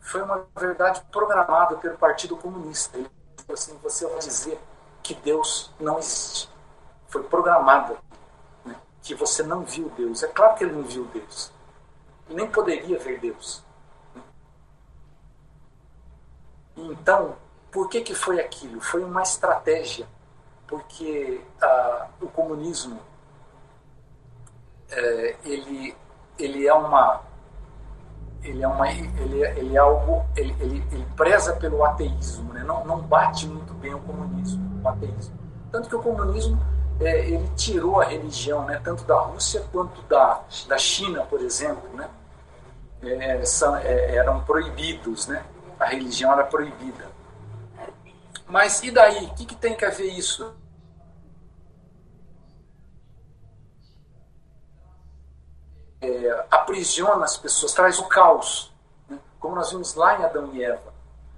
foi 0.00 0.22
uma 0.22 0.46
verdade 0.56 1.02
programada 1.10 1.76
pelo 1.76 1.96
Partido 1.96 2.36
Comunista. 2.36 2.96
Ele 2.98 3.10
falou 3.38 3.54
assim: 3.54 3.78
você 3.82 4.06
vai 4.06 4.18
dizer 4.18 4.60
que 5.02 5.14
Deus 5.14 5.72
não 5.80 5.98
existe. 5.98 6.53
Foi 7.14 7.22
programada 7.22 7.96
né, 8.64 8.74
que 9.00 9.14
você 9.14 9.44
não 9.44 9.62
viu 9.62 9.88
Deus. 9.90 10.24
É 10.24 10.26
claro 10.26 10.56
que 10.56 10.64
ele 10.64 10.72
não 10.72 10.82
viu 10.82 11.04
Deus. 11.14 11.52
Ele 12.26 12.38
nem 12.38 12.50
poderia 12.50 12.98
ver 12.98 13.20
Deus. 13.20 13.62
Então, 16.76 17.36
por 17.70 17.88
que, 17.88 18.00
que 18.00 18.16
foi 18.16 18.40
aquilo? 18.40 18.80
Foi 18.80 19.04
uma 19.04 19.22
estratégia, 19.22 20.08
porque 20.66 21.40
ah, 21.62 22.08
o 22.20 22.26
comunismo 22.26 22.98
é, 24.90 25.36
ele, 25.44 25.96
ele 26.36 26.66
é 26.66 26.74
uma 26.74 27.20
ele 28.42 28.62
é 28.62 28.68
uma 28.68 28.90
ele, 28.90 29.44
é, 29.44 29.56
ele 29.56 29.76
é 29.76 29.78
algo 29.78 30.26
ele, 30.36 30.54
ele, 30.60 30.84
ele 30.90 31.06
preza 31.16 31.54
pelo 31.54 31.82
ateísmo 31.84 32.52
né? 32.52 32.62
não, 32.62 32.84
não 32.84 33.00
bate 33.00 33.46
muito 33.46 33.72
bem 33.74 33.94
o 33.94 34.00
comunismo 34.00 34.82
o 34.82 34.88
ateísmo 34.88 35.34
tanto 35.72 35.88
que 35.88 35.96
o 35.96 36.02
comunismo 36.02 36.60
é, 37.00 37.26
ele 37.28 37.48
tirou 37.56 38.00
a 38.00 38.04
religião 38.04 38.64
né? 38.64 38.80
tanto 38.82 39.04
da 39.04 39.18
Rússia 39.18 39.64
quanto 39.72 40.00
da, 40.02 40.42
da 40.68 40.78
China 40.78 41.24
por 41.24 41.40
exemplo 41.40 41.88
né? 41.94 42.08
É, 43.02 43.44
são, 43.44 43.76
é, 43.76 44.16
eram 44.16 44.42
proibidos 44.44 45.26
né? 45.26 45.44
a 45.78 45.86
religião 45.86 46.32
era 46.32 46.44
proibida 46.44 47.12
mas 48.46 48.82
e 48.82 48.90
daí 48.90 49.26
o 49.26 49.34
que, 49.34 49.44
que 49.46 49.54
tem 49.54 49.74
que 49.74 49.84
haver 49.84 50.12
isso 50.12 50.54
é, 56.04 56.46
aprisiona 56.50 57.24
as 57.24 57.36
pessoas, 57.36 57.72
traz 57.72 57.98
o 57.98 58.04
caos, 58.04 58.72
né? 59.08 59.18
como 59.40 59.54
nós 59.54 59.70
vimos 59.70 59.94
lá 59.94 60.18
em 60.18 60.24
Adão 60.24 60.50
e 60.52 60.62
Eva. 60.62 60.92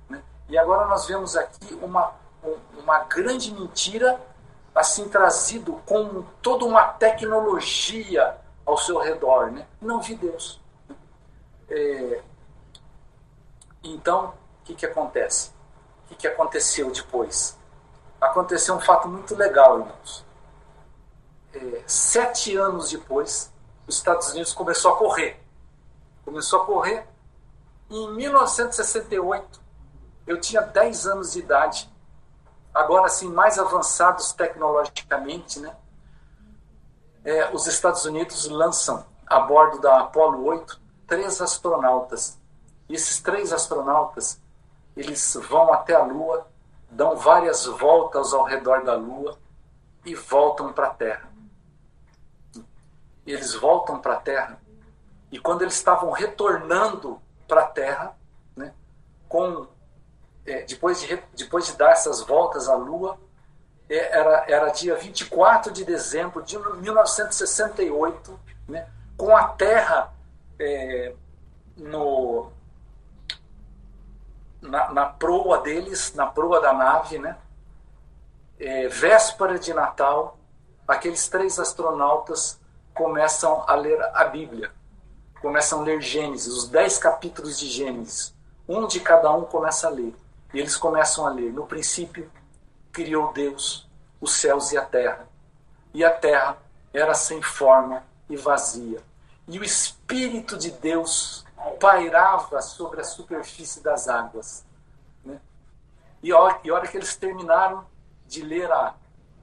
Né? 0.08 0.22
E 0.48 0.58
agora 0.58 0.86
nós 0.86 1.06
vemos 1.06 1.36
aqui 1.36 1.74
uma, 1.82 2.12
uma 2.76 2.98
grande 3.04 3.52
mentira 3.52 4.20
assim 4.76 5.08
trazido 5.08 5.72
com 5.86 6.22
toda 6.42 6.66
uma 6.66 6.84
tecnologia 6.84 8.36
ao 8.64 8.76
seu 8.76 8.98
redor. 8.98 9.50
Né? 9.50 9.66
Não 9.80 10.00
vi 10.02 10.14
Deus. 10.14 10.60
É, 11.70 12.22
então, 13.82 14.34
o 14.60 14.64
que, 14.64 14.74
que 14.74 14.84
acontece? 14.84 15.50
O 16.04 16.08
que, 16.08 16.14
que 16.16 16.28
aconteceu 16.28 16.90
depois? 16.90 17.56
Aconteceu 18.20 18.74
um 18.74 18.80
fato 18.80 19.08
muito 19.08 19.34
legal, 19.34 19.80
irmãos. 19.80 20.24
É, 21.54 21.82
sete 21.86 22.54
anos 22.56 22.90
depois, 22.90 23.50
os 23.86 23.96
Estados 23.96 24.28
Unidos 24.32 24.52
começou 24.52 24.92
a 24.92 24.98
correr. 24.98 25.40
Começou 26.24 26.62
a 26.62 26.66
correr. 26.66 27.06
Em 27.88 28.12
1968, 28.12 29.60
eu 30.26 30.40
tinha 30.40 30.60
10 30.60 31.06
anos 31.06 31.32
de 31.32 31.38
idade. 31.38 31.90
Agora, 32.76 33.06
assim, 33.06 33.28
mais 33.28 33.58
avançados 33.58 34.32
tecnologicamente, 34.32 35.58
né? 35.60 35.74
É, 37.24 37.52
os 37.52 37.66
Estados 37.66 38.04
Unidos 38.04 38.48
lançam 38.48 39.04
a 39.26 39.40
bordo 39.40 39.80
da 39.80 40.00
Apollo 40.00 40.44
8 40.44 40.80
três 41.06 41.40
astronautas. 41.40 42.38
E 42.88 42.94
esses 42.94 43.20
três 43.20 43.52
astronautas, 43.52 44.40
eles 44.96 45.36
vão 45.48 45.72
até 45.72 45.94
a 45.94 46.04
Lua, 46.04 46.46
dão 46.90 47.16
várias 47.16 47.66
voltas 47.66 48.32
ao 48.32 48.44
redor 48.44 48.84
da 48.84 48.94
Lua 48.94 49.36
e 50.04 50.14
voltam 50.14 50.72
para 50.72 50.88
a 50.88 50.90
Terra 50.90 51.36
eles 53.26 53.54
voltam 53.54 53.98
para 53.98 54.14
a 54.14 54.20
Terra. 54.20 54.60
E 55.30 55.38
quando 55.38 55.62
eles 55.62 55.74
estavam 55.74 56.10
retornando 56.12 57.20
para 57.48 57.62
a 57.62 57.66
Terra, 57.66 58.16
né, 58.54 58.72
com, 59.28 59.66
é, 60.46 60.62
depois, 60.62 61.00
de, 61.00 61.22
depois 61.34 61.66
de 61.66 61.72
dar 61.72 61.90
essas 61.90 62.20
voltas 62.20 62.68
à 62.68 62.74
Lua, 62.76 63.18
é, 63.88 64.18
era, 64.18 64.44
era 64.48 64.68
dia 64.68 64.94
24 64.94 65.72
de 65.72 65.84
dezembro 65.84 66.42
de 66.42 66.58
1968, 66.58 68.38
né, 68.68 68.88
com 69.16 69.36
a 69.36 69.48
Terra 69.48 70.12
é, 70.58 71.12
no, 71.76 72.50
na, 74.60 74.92
na, 74.92 75.06
proa 75.06 75.60
deles, 75.62 76.14
na 76.14 76.26
proa 76.26 76.60
da 76.60 76.72
nave, 76.72 77.18
né, 77.18 77.36
é, 78.58 78.88
véspera 78.88 79.58
de 79.58 79.74
Natal, 79.74 80.38
aqueles 80.86 81.28
três 81.28 81.58
astronautas 81.58 82.58
começam 82.94 83.64
a 83.66 83.74
ler 83.74 84.00
a 84.14 84.24
Bíblia, 84.24 84.70
começam 85.40 85.80
a 85.80 85.84
ler 85.84 86.00
Gênesis, 86.00 86.52
os 86.52 86.68
dez 86.68 86.98
capítulos 86.98 87.58
de 87.58 87.68
Gênesis. 87.68 88.34
Um 88.68 88.86
de 88.86 88.98
cada 88.98 89.30
um 89.30 89.44
começa 89.44 89.86
a 89.86 89.90
ler. 89.90 90.12
E 90.56 90.58
eles 90.58 90.74
começam 90.74 91.26
a 91.26 91.28
ler. 91.28 91.52
No 91.52 91.66
princípio, 91.66 92.32
criou 92.90 93.30
Deus 93.34 93.86
os 94.18 94.36
céus 94.36 94.72
e 94.72 94.78
a 94.78 94.82
terra. 94.82 95.28
E 95.92 96.02
a 96.02 96.10
terra 96.10 96.56
era 96.94 97.12
sem 97.12 97.42
forma 97.42 98.02
e 98.26 98.38
vazia. 98.38 99.02
E 99.46 99.58
o 99.58 99.62
Espírito 99.62 100.56
de 100.56 100.70
Deus 100.70 101.44
pairava 101.78 102.62
sobre 102.62 103.02
a 103.02 103.04
superfície 103.04 103.82
das 103.82 104.08
águas. 104.08 104.64
Né? 105.22 105.38
E, 106.22 106.32
a 106.32 106.38
hora, 106.38 106.88
que 106.88 106.96
eles 106.96 107.14
terminaram 107.14 107.84
de 108.26 108.40
ler 108.40 108.72
a, 108.72 108.94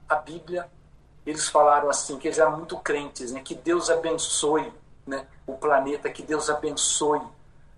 a 0.08 0.16
Bíblia, 0.16 0.68
eles 1.24 1.48
falaram 1.48 1.88
assim, 1.88 2.18
que 2.18 2.26
eles 2.26 2.40
eram 2.40 2.56
muito 2.56 2.76
crentes, 2.78 3.30
né? 3.30 3.40
que 3.40 3.54
Deus 3.54 3.88
abençoe 3.88 4.72
né? 5.06 5.28
o 5.46 5.56
planeta, 5.56 6.10
que 6.10 6.24
Deus 6.24 6.50
abençoe 6.50 7.22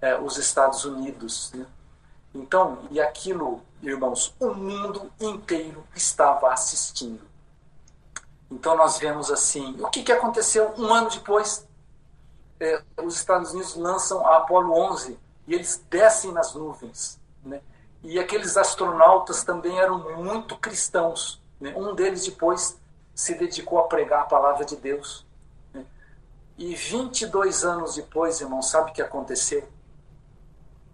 é, 0.01 0.17
os 0.17 0.39
Estados 0.39 0.87
Unidos. 0.87 1.53
Né? 1.53 1.67
Então, 2.37 2.79
e 2.91 3.01
aquilo, 3.01 3.63
irmãos, 3.83 4.35
o 4.39 4.53
mundo 4.53 5.11
inteiro 5.19 5.83
estava 5.95 6.53
assistindo. 6.53 7.21
Então 8.51 8.77
nós 8.77 8.99
vemos 8.99 9.31
assim, 9.31 9.77
o 9.81 9.89
que, 9.89 10.03
que 10.03 10.13
aconteceu 10.13 10.73
um 10.77 10.93
ano 10.93 11.11
depois? 11.11 11.67
É, 12.61 12.83
os 13.03 13.17
Estados 13.17 13.53
Unidos 13.53 13.75
lançam 13.75 14.25
a 14.27 14.37
Apollo 14.39 14.73
11 14.73 15.19
e 15.47 15.55
eles 15.55 15.83
descem 15.91 16.31
nas 16.33 16.55
nuvens. 16.55 17.19
Né? 17.45 17.61
E 18.03 18.19
aqueles 18.19 18.57
astronautas 18.57 19.43
também 19.43 19.79
eram 19.79 19.99
muito 20.17 20.57
cristãos. 20.57 21.43
Né? 21.61 21.75
Um 21.77 21.95
deles 21.95 22.25
depois 22.25 22.79
se 23.15 23.35
dedicou 23.35 23.79
a 23.79 23.85
pregar 23.85 24.23
a 24.23 24.27
palavra 24.27 24.65
de 24.65 24.77
Deus. 24.77 25.25
E 26.59 26.75
22 26.75 27.65
anos 27.65 27.97
depois, 27.97 28.41
irmão, 28.41 28.63
sabe 28.63 28.91
o 28.91 28.95
que 28.95 29.03
aconteceu? 29.03 29.69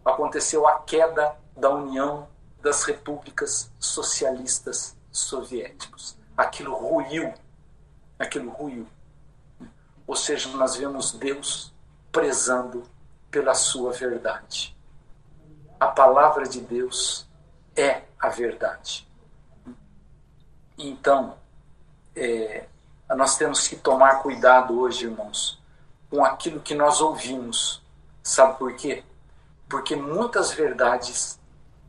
Aconteceu 0.05 0.67
a 0.67 0.81
queda 0.81 1.37
da 1.57 1.71
União 1.71 2.29
das 2.61 2.85
Repúblicas 2.85 3.71
Socialistas 3.79 4.97
Soviéticas. 5.11 6.19
Aquilo 6.37 6.75
ruiu. 6.75 7.33
Aquilo 8.19 8.51
ruiu. 8.51 8.87
Ou 10.07 10.17
seja, 10.17 10.49
nós 10.57 10.77
vemos 10.77 11.13
Deus 11.13 11.73
prezando 12.11 12.85
pela 13.31 13.55
sua 13.55 13.93
verdade. 13.93 14.77
A 15.79 15.87
palavra 15.87 16.47
de 16.47 16.61
Deus 16.61 17.27
é 17.77 18.03
a 18.19 18.29
verdade. 18.29 19.09
Então, 20.79 21.37
é, 22.15 22.67
nós 23.11 23.37
temos 23.37 23.67
que 23.67 23.77
tomar 23.77 24.23
cuidado 24.23 24.79
hoje, 24.79 25.07
irmãos, 25.07 25.61
com 26.11 26.25
aquilo 26.25 26.61
que 26.61 26.75
nós 26.75 27.01
ouvimos. 27.01 27.83
Sabe 28.23 28.59
por 28.59 28.75
quê? 28.77 29.03
Porque 29.73 29.97
muitas 29.97 30.53
verdades 30.53 31.41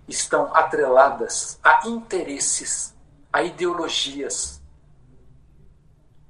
estão 0.07 0.55
atreladas 0.55 1.59
a 1.61 1.85
interesses, 1.85 2.95
a 3.31 3.43
ideologias. 3.43 4.61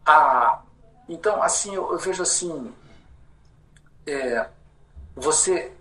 A... 0.04 0.64
Então, 1.08 1.44
assim, 1.44 1.76
eu, 1.76 1.92
eu 1.92 2.00
vejo 2.00 2.24
assim, 2.24 2.74
é, 4.08 4.50
você, 5.16 5.72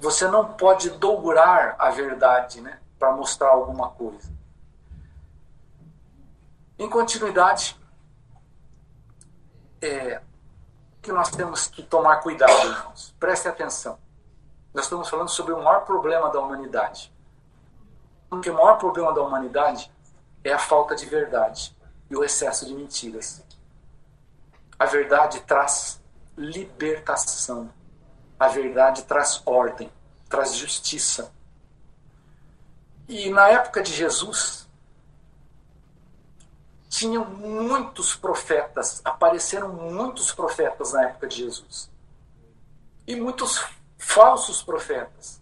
você 0.00 0.26
não 0.26 0.54
pode 0.54 0.90
dourar 0.90 1.76
a 1.78 1.90
verdade 1.92 2.60
né, 2.60 2.80
para 2.98 3.12
mostrar 3.12 3.50
alguma 3.50 3.88
coisa. 3.90 4.32
Em 6.76 6.90
continuidade, 6.90 7.78
é, 9.80 10.20
que 11.00 11.12
nós 11.12 11.30
temos 11.30 11.68
que 11.68 11.84
tomar 11.84 12.16
cuidado, 12.16 12.66
irmãos. 12.66 13.14
Prestem 13.20 13.52
atenção. 13.52 14.09
Nós 14.72 14.84
estamos 14.84 15.08
falando 15.08 15.28
sobre 15.28 15.52
o 15.52 15.62
maior 15.62 15.84
problema 15.84 16.30
da 16.30 16.40
humanidade. 16.40 17.12
Porque 18.28 18.48
o 18.48 18.54
maior 18.54 18.78
problema 18.78 19.12
da 19.12 19.22
humanidade 19.22 19.90
é 20.44 20.52
a 20.52 20.58
falta 20.58 20.94
de 20.94 21.06
verdade 21.06 21.76
e 22.08 22.16
o 22.16 22.22
excesso 22.22 22.64
de 22.64 22.74
mentiras. 22.74 23.44
A 24.78 24.86
verdade 24.86 25.40
traz 25.40 26.00
libertação. 26.36 27.72
A 28.38 28.48
verdade 28.48 29.02
traz 29.04 29.42
ordem, 29.44 29.92
traz 30.28 30.54
justiça. 30.54 31.32
E 33.08 33.28
na 33.30 33.48
época 33.48 33.82
de 33.82 33.92
Jesus, 33.92 34.68
tinham 36.88 37.24
muitos 37.24 38.14
profetas, 38.14 39.00
apareceram 39.04 39.68
muitos 39.68 40.32
profetas 40.32 40.92
na 40.92 41.04
época 41.06 41.26
de 41.26 41.36
Jesus. 41.36 41.90
E 43.06 43.16
muitos 43.16 43.58
falsos 44.00 44.62
profetas. 44.62 45.40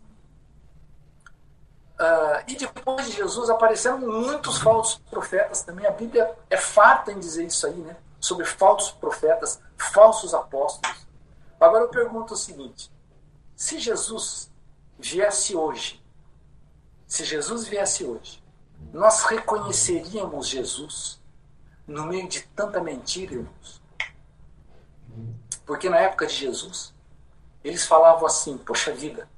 Uh, 1.94 2.42
e 2.46 2.56
depois 2.56 3.06
de 3.06 3.12
Jesus 3.12 3.48
apareceram 3.48 3.98
muitos 3.98 4.58
falsos 4.58 4.98
profetas 5.10 5.62
também. 5.62 5.86
A 5.86 5.90
Bíblia 5.90 6.36
é 6.50 6.56
farta 6.56 7.12
em 7.12 7.18
dizer 7.18 7.46
isso 7.46 7.66
aí, 7.66 7.76
né? 7.76 7.96
Sobre 8.20 8.44
falsos 8.44 8.90
profetas, 8.90 9.60
falsos 9.76 10.34
apóstolos. 10.34 11.06
Agora 11.60 11.84
eu 11.84 11.88
pergunto 11.88 12.34
o 12.34 12.36
seguinte: 12.36 12.90
se 13.56 13.78
Jesus 13.78 14.50
viesse 14.98 15.56
hoje, 15.56 16.04
se 17.06 17.24
Jesus 17.24 17.66
viesse 17.66 18.04
hoje, 18.04 18.42
nós 18.92 19.24
reconheceríamos 19.24 20.48
Jesus 20.48 21.20
no 21.86 22.06
meio 22.06 22.28
de 22.28 22.42
tanta 22.54 22.80
mentira, 22.80 23.34
irmãos? 23.34 23.80
Porque 25.64 25.88
na 25.88 25.98
época 25.98 26.26
de 26.26 26.34
Jesus, 26.34 26.94
eles 27.68 27.86
falavam 27.86 28.26
assim: 28.26 28.56
poxa 28.56 28.92
vida, 28.92 29.28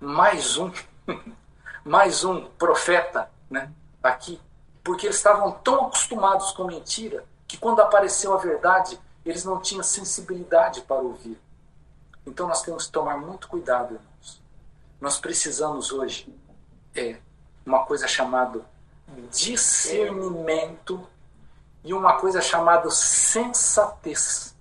mais 0.00 0.58
um. 0.58 0.72
mais 1.84 2.24
um 2.24 2.48
profeta 2.58 3.30
né, 3.48 3.70
aqui, 4.02 4.40
porque 4.82 5.06
eles 5.06 5.16
estavam 5.16 5.52
tão 5.52 5.86
acostumados 5.86 6.50
com 6.50 6.64
mentira 6.64 7.24
que 7.46 7.56
quando 7.56 7.80
apareceu 7.80 8.34
a 8.34 8.38
verdade, 8.38 8.98
eles 9.24 9.44
não 9.44 9.60
tinham 9.60 9.84
sensibilidade 9.84 10.80
para 10.80 10.96
ouvir. 10.96 11.40
Então 12.26 12.48
nós 12.48 12.62
temos 12.62 12.86
que 12.86 12.92
tomar 12.92 13.18
muito 13.18 13.46
cuidado, 13.46 13.94
irmãos. 13.94 14.42
Nós 15.00 15.16
precisamos 15.16 15.92
hoje 15.92 16.28
é 16.92 17.18
uma 17.64 17.84
coisa 17.84 18.08
chamada 18.08 18.62
discernimento 19.30 21.06
e 21.84 21.94
uma 21.94 22.18
coisa 22.18 22.40
chamada 22.40 22.90
sensatez. 22.90 24.55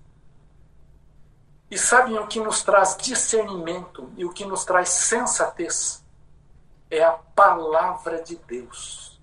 E 1.70 1.78
sabem 1.78 2.18
o 2.18 2.28
que 2.28 2.40
nos 2.40 2.64
traz 2.64 2.96
discernimento 2.98 4.12
e 4.16 4.26
o 4.26 4.32
que 4.32 4.46
nos 4.46 4.64
traz 4.64 4.90
sensatez? 4.90 6.06
é 6.90 7.04
a 7.04 7.12
palavra 7.12 8.22
de 8.22 8.36
Deus, 8.36 9.20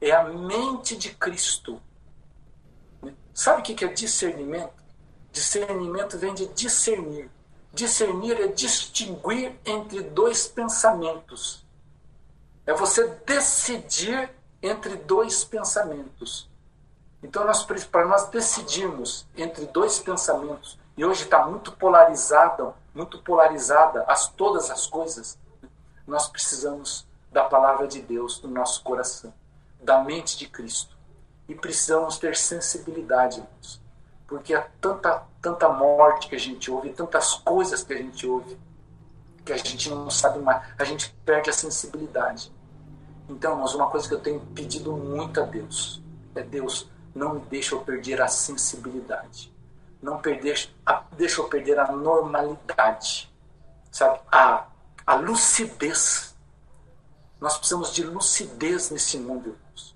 é 0.00 0.10
a 0.12 0.24
mente 0.24 0.96
de 0.96 1.14
Cristo. 1.14 1.80
Sabe 3.34 3.60
o 3.60 3.64
que 3.64 3.84
é 3.84 3.88
discernimento? 3.88 4.84
Discernimento 5.30 6.18
vem 6.18 6.34
de 6.34 6.46
discernir. 6.48 7.30
Discernir 7.72 8.40
é 8.40 8.46
distinguir 8.46 9.58
entre 9.64 10.02
dois 10.02 10.48
pensamentos. 10.48 11.66
É 12.64 12.72
você 12.72 13.06
decidir 13.26 14.30
entre 14.62 14.96
dois 14.96 15.44
pensamentos. 15.44 16.48
Então, 17.22 17.44
nós, 17.44 17.64
para 17.64 18.06
nós 18.06 18.28
decidirmos 18.28 19.26
entre 19.36 19.66
dois 19.66 19.98
pensamentos, 19.98 20.78
e 20.96 21.04
hoje 21.04 21.24
está 21.24 21.46
muito 21.46 21.72
polarizada, 21.72 22.74
muito 22.94 23.18
polarizada 23.22 24.02
as 24.08 24.28
todas 24.28 24.70
as 24.70 24.86
coisas, 24.86 25.38
nós 26.06 26.26
precisamos 26.28 27.06
da 27.30 27.44
palavra 27.44 27.86
de 27.86 28.00
Deus 28.00 28.40
no 28.40 28.48
nosso 28.48 28.82
coração, 28.82 29.32
da 29.78 30.02
mente 30.02 30.38
de 30.38 30.48
Cristo. 30.48 30.96
E 31.46 31.54
precisamos 31.54 32.18
ter 32.18 32.34
sensibilidade, 32.34 33.40
irmãos, 33.40 33.80
porque 34.26 34.54
há 34.54 34.66
tanta, 34.80 35.22
tanta 35.42 35.68
morte 35.68 36.28
que 36.28 36.34
a 36.34 36.40
gente 36.40 36.70
ouve, 36.70 36.90
tantas 36.90 37.34
coisas 37.34 37.84
que 37.84 37.92
a 37.92 37.98
gente 37.98 38.26
ouve, 38.26 38.58
que 39.44 39.52
a 39.52 39.56
gente 39.56 39.90
não 39.90 40.10
sabe 40.10 40.38
mais, 40.38 40.66
a 40.78 40.84
gente 40.84 41.14
perde 41.24 41.50
a 41.50 41.52
sensibilidade. 41.52 42.50
Então, 43.28 43.52
irmãos, 43.52 43.74
uma 43.74 43.90
coisa 43.90 44.08
que 44.08 44.14
eu 44.14 44.20
tenho 44.20 44.40
pedido 44.40 44.92
muito 44.92 45.40
a 45.40 45.44
Deus 45.44 46.02
é: 46.34 46.42
Deus, 46.42 46.88
não 47.14 47.34
me 47.34 47.40
deixa 47.40 47.74
eu 47.74 47.80
perder 47.80 48.20
a 48.22 48.28
sensibilidade. 48.28 49.54
Não 50.02 50.18
perder, 50.18 50.68
a, 50.84 51.02
deixa 51.12 51.40
eu 51.40 51.48
perder 51.48 51.78
a 51.78 51.90
normalidade, 51.90 53.32
sabe? 53.90 54.20
A, 54.30 54.66
a 55.06 55.14
lucidez 55.14 56.36
nós 57.40 57.58
precisamos 57.58 57.92
de 57.92 58.02
lucidez 58.02 58.90
nesse 58.90 59.18
mundo, 59.18 59.50
irmãos. 59.50 59.94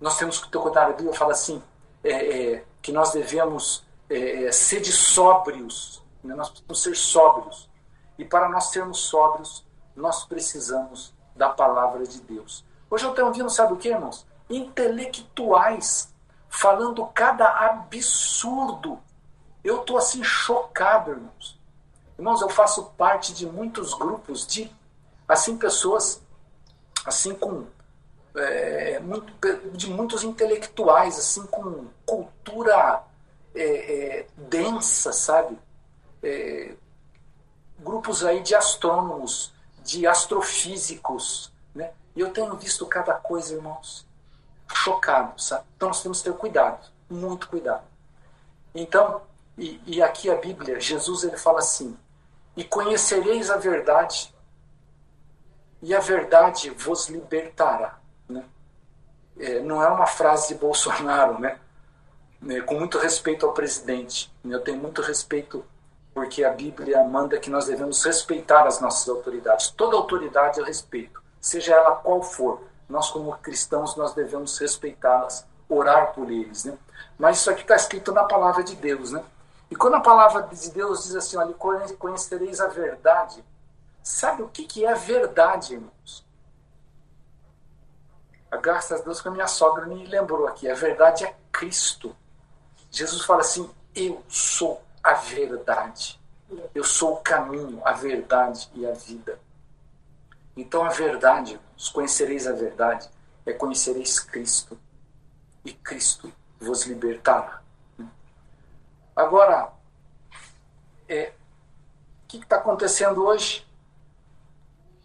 Nós 0.00 0.18
temos 0.18 0.38
que 0.38 0.50
cuidado. 0.56 0.90
A 0.90 0.94
Bíblia 0.94 1.14
fala 1.14 1.32
assim, 1.32 1.62
é, 2.04 2.10
é, 2.52 2.64
que 2.82 2.92
nós 2.92 3.12
devemos 3.12 3.84
é, 4.08 4.44
é, 4.44 4.52
ser 4.52 4.80
de 4.80 4.92
sóbrios. 4.92 6.02
Né? 6.22 6.34
Nós 6.34 6.50
precisamos 6.50 6.82
ser 6.82 6.96
sóbrios. 6.96 7.68
E 8.18 8.24
para 8.24 8.48
nós 8.48 8.64
sermos 8.66 8.98
sóbrios, 9.00 9.64
nós 9.96 10.24
precisamos 10.24 11.14
da 11.34 11.48
palavra 11.48 12.06
de 12.06 12.20
Deus. 12.20 12.64
Hoje 12.90 13.06
eu 13.06 13.14
tenho 13.14 13.28
ouvindo, 13.28 13.48
sabe 13.48 13.72
o 13.72 13.76
que, 13.76 13.88
irmãos? 13.88 14.26
Intelectuais 14.48 16.12
falando 16.48 17.06
cada 17.06 17.48
absurdo. 17.48 18.98
Eu 19.62 19.80
estou 19.80 19.98
assim 19.98 20.22
chocado, 20.24 21.10
irmãos. 21.10 21.58
Irmãos, 22.18 22.42
eu 22.42 22.48
faço 22.48 22.84
parte 22.96 23.32
de 23.32 23.46
muitos 23.46 23.94
grupos 23.94 24.46
de 24.46 24.70
assim 25.28 25.56
pessoas 25.56 26.20
assim 27.04 27.34
com 27.34 27.66
é, 28.34 29.00
muito, 29.00 29.32
de 29.72 29.88
muitos 29.88 30.22
intelectuais, 30.22 31.18
assim 31.18 31.46
com 31.46 31.86
cultura 32.06 33.02
é, 33.54 33.64
é, 33.64 34.26
densa, 34.36 35.12
sabe? 35.12 35.58
É, 36.22 36.74
grupos 37.78 38.24
aí 38.24 38.42
de 38.42 38.54
astrônomos, 38.54 39.52
de 39.82 40.06
astrofísicos, 40.06 41.52
né? 41.74 41.92
E 42.14 42.20
eu 42.20 42.30
tenho 42.32 42.54
visto 42.56 42.86
cada 42.86 43.14
coisa, 43.14 43.54
irmãos, 43.54 44.06
chocado, 44.72 45.40
sabe? 45.40 45.64
Então 45.76 45.88
nós 45.88 46.02
temos 46.02 46.18
que 46.18 46.30
ter 46.30 46.36
cuidado, 46.36 46.86
muito 47.08 47.48
cuidado. 47.48 47.82
Então, 48.74 49.22
e, 49.60 49.80
e 49.86 50.02
aqui 50.02 50.30
a 50.30 50.36
Bíblia, 50.36 50.80
Jesus 50.80 51.22
ele 51.22 51.36
fala 51.36 51.58
assim: 51.58 51.94
e 52.56 52.64
conhecereis 52.64 53.50
a 53.50 53.58
verdade 53.58 54.34
e 55.82 55.94
a 55.94 56.00
verdade 56.00 56.70
vos 56.70 57.10
libertará. 57.10 57.98
Né? 58.26 58.42
É, 59.38 59.60
não 59.60 59.82
é 59.82 59.88
uma 59.88 60.06
frase 60.06 60.48
de 60.48 60.54
Bolsonaro, 60.54 61.38
né? 61.38 61.58
É, 62.48 62.62
com 62.62 62.74
muito 62.74 62.96
respeito 62.98 63.44
ao 63.44 63.52
presidente. 63.52 64.32
Eu 64.42 64.60
tenho 64.60 64.78
muito 64.78 65.02
respeito 65.02 65.62
porque 66.14 66.42
a 66.42 66.50
Bíblia 66.50 67.04
manda 67.04 67.38
que 67.38 67.50
nós 67.50 67.66
devemos 67.66 68.02
respeitar 68.02 68.66
as 68.66 68.80
nossas 68.80 69.08
autoridades. 69.10 69.68
Toda 69.70 69.94
autoridade 69.94 70.58
eu 70.58 70.64
respeito, 70.64 71.22
seja 71.38 71.74
ela 71.74 71.96
qual 71.96 72.22
for. 72.22 72.62
Nós, 72.88 73.10
como 73.10 73.30
cristãos, 73.38 73.94
nós 73.94 74.14
devemos 74.14 74.56
respeitá-las, 74.58 75.46
orar 75.68 76.14
por 76.14 76.30
eles. 76.30 76.64
Né? 76.64 76.76
Mas 77.18 77.38
isso 77.38 77.50
aqui 77.50 77.60
está 77.60 77.76
escrito 77.76 78.10
na 78.10 78.24
palavra 78.24 78.64
de 78.64 78.74
Deus. 78.74 79.12
Né? 79.12 79.22
E 79.70 79.76
quando 79.76 79.94
a 79.94 80.00
palavra 80.00 80.42
de 80.42 80.70
Deus 80.70 81.04
diz 81.04 81.14
assim, 81.14 81.36
olha, 81.36 81.54
conhecereis 81.54 82.60
a 82.60 82.66
verdade, 82.66 83.44
Sabe 84.02 84.42
o 84.42 84.48
que, 84.48 84.64
que 84.64 84.84
é 84.84 84.94
verdade, 84.94 85.74
irmãos? 85.74 86.26
Graças 88.62 89.00
a 89.00 89.04
Deus 89.04 89.20
que 89.20 89.28
a 89.28 89.30
minha 89.30 89.46
sogra 89.46 89.86
me 89.86 90.06
lembrou 90.06 90.46
aqui. 90.48 90.68
A 90.68 90.74
verdade 90.74 91.24
é 91.24 91.36
Cristo. 91.52 92.16
Jesus 92.90 93.24
fala 93.24 93.40
assim: 93.40 93.70
Eu 93.94 94.22
sou 94.28 94.82
a 95.02 95.14
verdade. 95.14 96.20
Eu 96.74 96.82
sou 96.82 97.14
o 97.14 97.16
caminho, 97.18 97.80
a 97.84 97.92
verdade 97.92 98.68
e 98.74 98.84
a 98.84 98.92
vida. 98.92 99.38
Então 100.56 100.84
a 100.84 100.88
verdade, 100.88 101.52
irmãos, 101.52 101.88
conhecereis 101.90 102.46
a 102.48 102.52
verdade, 102.52 103.08
é 103.46 103.52
conhecereis 103.52 104.18
Cristo. 104.18 104.76
E 105.64 105.72
Cristo 105.72 106.32
vos 106.58 106.84
libertará. 106.84 107.59
Agora, 109.20 109.72
é, 111.08 111.32
o 112.24 112.28
que 112.28 112.38
está 112.38 112.56
acontecendo 112.56 113.24
hoje? 113.24 113.68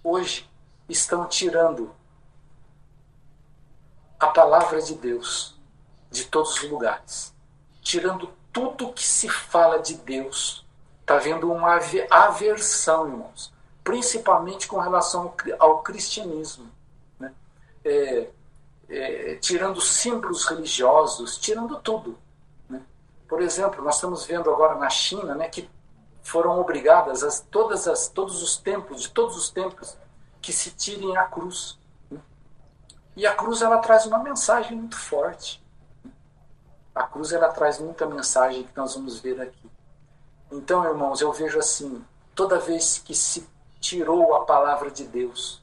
hoje 0.05 0.47
estão 0.87 1.25
tirando 1.25 1.91
a 4.19 4.27
palavra 4.27 4.79
de 4.79 4.93
Deus 4.93 5.55
de 6.11 6.25
todos 6.25 6.61
os 6.61 6.69
lugares, 6.69 7.33
tirando 7.81 8.31
tudo 8.53 8.93
que 8.93 9.03
se 9.03 9.27
fala 9.27 9.79
de 9.79 9.95
Deus. 9.95 10.63
Está 11.01 11.15
havendo 11.15 11.51
uma 11.51 11.79
aversão, 12.09 13.07
irmãos, 13.07 13.51
principalmente 13.83 14.67
com 14.67 14.79
relação 14.79 15.33
ao 15.59 15.81
cristianismo. 15.81 16.71
Né? 17.19 17.33
É, 17.83 18.29
é, 18.87 19.35
tirando 19.35 19.81
símbolos 19.81 20.45
religiosos, 20.45 21.37
tirando 21.37 21.79
tudo. 21.79 22.17
Por 23.27 23.41
exemplo, 23.41 23.83
nós 23.83 23.95
estamos 23.95 24.25
vendo 24.25 24.49
agora 24.51 24.75
na 24.75 24.89
China 24.89 25.35
né, 25.35 25.49
que 25.49 25.69
foram 26.21 26.59
obrigadas 26.59 27.23
as, 27.23 27.39
todas 27.39 27.87
as, 27.87 28.07
todos 28.07 28.41
os 28.41 28.57
templos, 28.57 29.01
de 29.03 29.09
todos 29.09 29.35
os 29.35 29.49
templos, 29.49 29.97
que 30.41 30.53
se 30.53 30.71
tirem 30.71 31.15
a 31.17 31.23
cruz. 31.23 31.77
Né? 32.09 32.19
E 33.15 33.25
a 33.25 33.33
cruz 33.33 33.61
ela 33.61 33.77
traz 33.79 34.05
uma 34.05 34.19
mensagem 34.19 34.77
muito 34.77 34.97
forte. 34.97 35.63
A 36.93 37.03
cruz 37.03 37.31
ela 37.31 37.49
traz 37.49 37.79
muita 37.79 38.05
mensagem 38.05 38.63
que 38.63 38.77
nós 38.77 38.95
vamos 38.95 39.19
ver 39.19 39.41
aqui. 39.41 39.69
Então, 40.51 40.85
irmãos, 40.85 41.21
eu 41.21 41.31
vejo 41.33 41.59
assim, 41.59 42.03
toda 42.33 42.59
vez 42.59 42.99
que 42.99 43.13
se 43.13 43.47
tirou 43.79 44.35
a 44.35 44.45
palavra 44.45 44.89
de 44.89 45.03
Deus, 45.03 45.61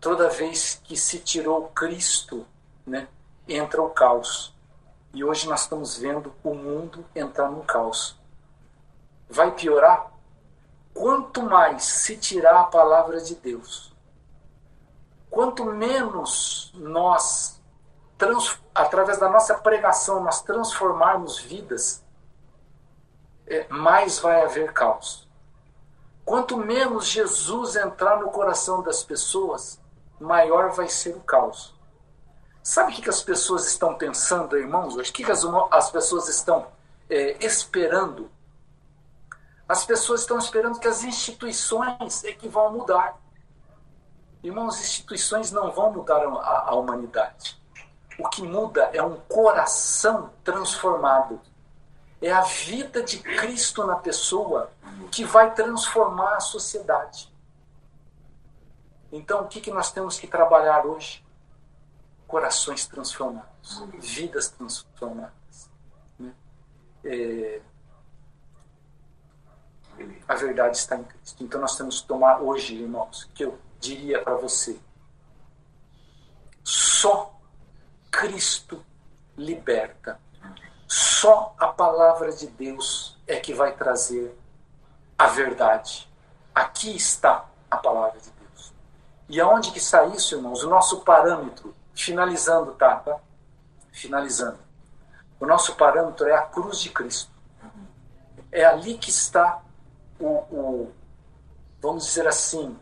toda 0.00 0.28
vez 0.28 0.80
que 0.82 0.96
se 0.96 1.18
tirou 1.18 1.68
Cristo, 1.68 2.46
né, 2.86 3.08
entra 3.46 3.80
o 3.80 3.90
caos. 3.90 4.51
E 5.14 5.22
hoje 5.22 5.48
nós 5.48 5.62
estamos 5.62 5.96
vendo 5.96 6.34
o 6.42 6.54
mundo 6.54 7.04
entrar 7.14 7.50
no 7.50 7.62
caos. 7.64 8.18
Vai 9.28 9.50
piorar? 9.50 10.10
Quanto 10.94 11.42
mais 11.42 11.84
se 11.84 12.16
tirar 12.16 12.60
a 12.60 12.64
palavra 12.64 13.20
de 13.20 13.34
Deus, 13.34 13.92
quanto 15.30 15.64
menos 15.64 16.72
nós, 16.74 17.60
através 18.74 19.18
da 19.18 19.28
nossa 19.28 19.54
pregação, 19.54 20.22
nós 20.22 20.42
transformarmos 20.42 21.38
vidas, 21.38 22.02
é, 23.46 23.66
mais 23.68 24.18
vai 24.18 24.42
haver 24.42 24.72
caos. 24.72 25.28
Quanto 26.24 26.56
menos 26.56 27.06
Jesus 27.06 27.76
entrar 27.76 28.18
no 28.18 28.30
coração 28.30 28.82
das 28.82 29.02
pessoas, 29.02 29.80
maior 30.20 30.70
vai 30.70 30.88
ser 30.88 31.16
o 31.16 31.20
caos. 31.20 31.74
Sabe 32.62 32.92
o 32.92 32.94
que, 32.94 33.10
as 33.10 33.22
pessoas 33.22 33.66
estão 33.66 33.94
pensando, 33.94 34.56
irmãos? 34.56 34.94
O 34.96 35.02
que, 35.02 35.30
as, 35.30 35.44
as 35.70 35.90
pessoas 35.90 36.28
estão 36.28 36.68
é, 37.10 37.44
esperando? 37.44 38.30
As 39.68 39.84
pessoas 39.84 40.20
estão 40.20 40.38
esperando 40.38 40.78
que 40.78 40.86
as 40.86 41.02
instituições 41.02 42.22
é 42.24 42.32
que 42.32 42.48
vão 42.48 42.72
mudar. 42.72 43.18
Irmãos, 44.42 44.80
instituições 44.80 45.50
não 45.50 45.72
vão 45.72 45.92
mudar 45.92 46.22
a, 46.22 46.70
a 46.70 46.74
humanidade. 46.74 47.60
O 48.18 48.28
que 48.28 48.42
muda 48.42 48.90
é 48.92 49.02
um 49.02 49.16
coração 49.16 50.30
transformado. 50.44 51.40
É 52.20 52.30
a 52.30 52.42
vida 52.42 53.02
de 53.02 53.18
Cristo 53.18 53.84
na 53.84 53.96
pessoa 53.96 54.70
que 55.10 55.24
vai 55.24 55.52
transformar 55.52 56.36
a 56.36 56.40
sociedade. 56.40 57.32
Então, 59.10 59.42
o 59.42 59.48
que, 59.48 59.60
que 59.60 59.70
nós 59.70 59.90
temos 59.90 60.18
que 60.18 60.26
trabalhar 60.26 60.86
hoje? 60.86 61.21
Corações 62.32 62.86
transformados, 62.86 63.84
vidas 63.98 64.48
transformadas. 64.48 65.68
Né? 66.18 66.32
É... 67.04 67.60
A 70.26 70.34
verdade 70.34 70.78
está 70.78 70.96
em 70.96 71.04
Cristo. 71.04 71.44
Então, 71.44 71.60
nós 71.60 71.76
temos 71.76 72.00
que 72.00 72.08
tomar 72.08 72.40
hoje, 72.40 72.74
irmãos, 72.74 73.28
que 73.34 73.44
eu 73.44 73.58
diria 73.78 74.22
para 74.22 74.34
você: 74.36 74.80
só 76.64 77.38
Cristo 78.10 78.82
liberta. 79.36 80.18
Só 80.88 81.54
a 81.58 81.66
palavra 81.66 82.32
de 82.32 82.46
Deus 82.46 83.18
é 83.26 83.38
que 83.40 83.52
vai 83.52 83.76
trazer 83.76 84.34
a 85.18 85.26
verdade. 85.26 86.10
Aqui 86.54 86.96
está 86.96 87.44
a 87.70 87.76
palavra 87.76 88.18
de 88.18 88.30
Deus. 88.30 88.72
E 89.28 89.38
aonde 89.38 89.70
que 89.70 89.78
está 89.78 90.06
isso, 90.06 90.34
irmãos? 90.34 90.64
O 90.64 90.70
nosso 90.70 91.02
parâmetro, 91.02 91.74
finalizando, 91.94 92.72
tá? 92.72 93.02
Finalizando. 93.90 94.58
O 95.38 95.46
nosso 95.46 95.74
parâmetro 95.74 96.26
é 96.26 96.34
a 96.34 96.42
cruz 96.42 96.80
de 96.80 96.90
Cristo. 96.90 97.30
É 98.50 98.64
ali 98.64 98.96
que 98.98 99.10
está 99.10 99.62
o, 100.20 100.26
o 100.26 100.92
vamos 101.80 102.06
dizer 102.06 102.28
assim, 102.28 102.78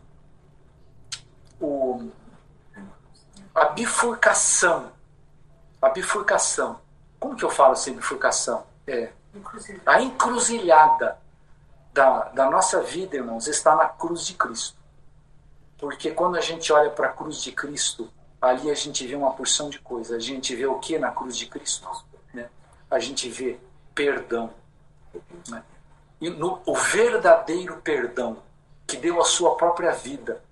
o, 1.59 2.09
a 3.53 3.65
bifurcação. 3.65 4.91
A 5.81 5.89
bifurcação. 5.89 6.79
Como 7.19 7.35
que 7.35 7.43
eu 7.43 7.49
falo 7.49 7.73
assim, 7.73 7.93
bifurcação? 7.93 8.65
É, 8.85 9.11
a 9.85 10.01
encruzilhada 10.01 11.17
da, 11.93 12.25
da 12.29 12.49
nossa 12.49 12.81
vida, 12.81 13.15
irmãos, 13.15 13.47
está 13.47 13.75
na 13.75 13.87
cruz 13.87 14.25
de 14.25 14.35
Cristo. 14.35 14.77
Porque 15.77 16.11
quando 16.11 16.37
a 16.37 16.41
gente 16.41 16.71
olha 16.71 16.89
para 16.89 17.07
a 17.07 17.11
cruz 17.11 17.41
de 17.41 17.51
Cristo, 17.51 18.11
ali 18.41 18.71
a 18.71 18.73
gente 18.73 19.05
vê 19.05 19.15
uma 19.15 19.31
porção 19.33 19.69
de 19.69 19.79
coisas. 19.79 20.15
A 20.15 20.19
gente 20.19 20.55
vê 20.55 20.65
o 20.65 20.79
que 20.79 20.97
na 20.97 21.11
cruz 21.11 21.37
de 21.37 21.45
Cristo? 21.45 21.87
Né? 22.33 22.49
A 22.89 22.99
gente 22.99 23.29
vê 23.29 23.59
perdão. 23.93 24.51
Né? 25.47 25.63
E 26.19 26.29
no, 26.29 26.61
o 26.65 26.75
verdadeiro 26.75 27.77
perdão, 27.83 28.37
que 28.87 28.97
deu 28.97 29.21
a 29.21 29.25
sua 29.25 29.55
própria 29.55 29.91
vida, 29.91 30.43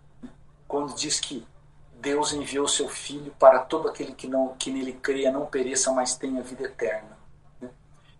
quando 0.67 0.93
diz 0.93 1.19
que 1.19 1.45
Deus 1.93 2.31
enviou 2.31 2.67
seu 2.67 2.87
Filho 2.87 3.33
para 3.37 3.59
todo 3.59 3.89
aquele 3.89 4.13
que, 4.13 4.27
não, 4.27 4.55
que 4.57 4.71
nele 4.71 4.93
creia 4.93 5.31
não 5.31 5.45
pereça, 5.45 5.91
mas 5.91 6.15
tenha 6.15 6.41
vida 6.41 6.63
eterna. 6.63 7.17
Né? 7.59 7.69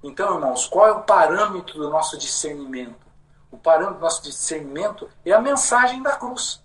Então, 0.03 0.35
irmãos, 0.35 0.67
qual 0.67 0.87
é 0.87 0.91
o 0.91 1.03
parâmetro 1.03 1.79
do 1.79 1.89
nosso 1.89 2.17
discernimento? 2.17 3.09
o 3.51 3.57
parâmetro 3.57 3.95
do 3.95 4.01
nosso 4.01 4.21
discernimento 4.21 5.09
é 5.25 5.31
a 5.31 5.41
mensagem 5.41 6.01
da 6.01 6.15
cruz. 6.15 6.63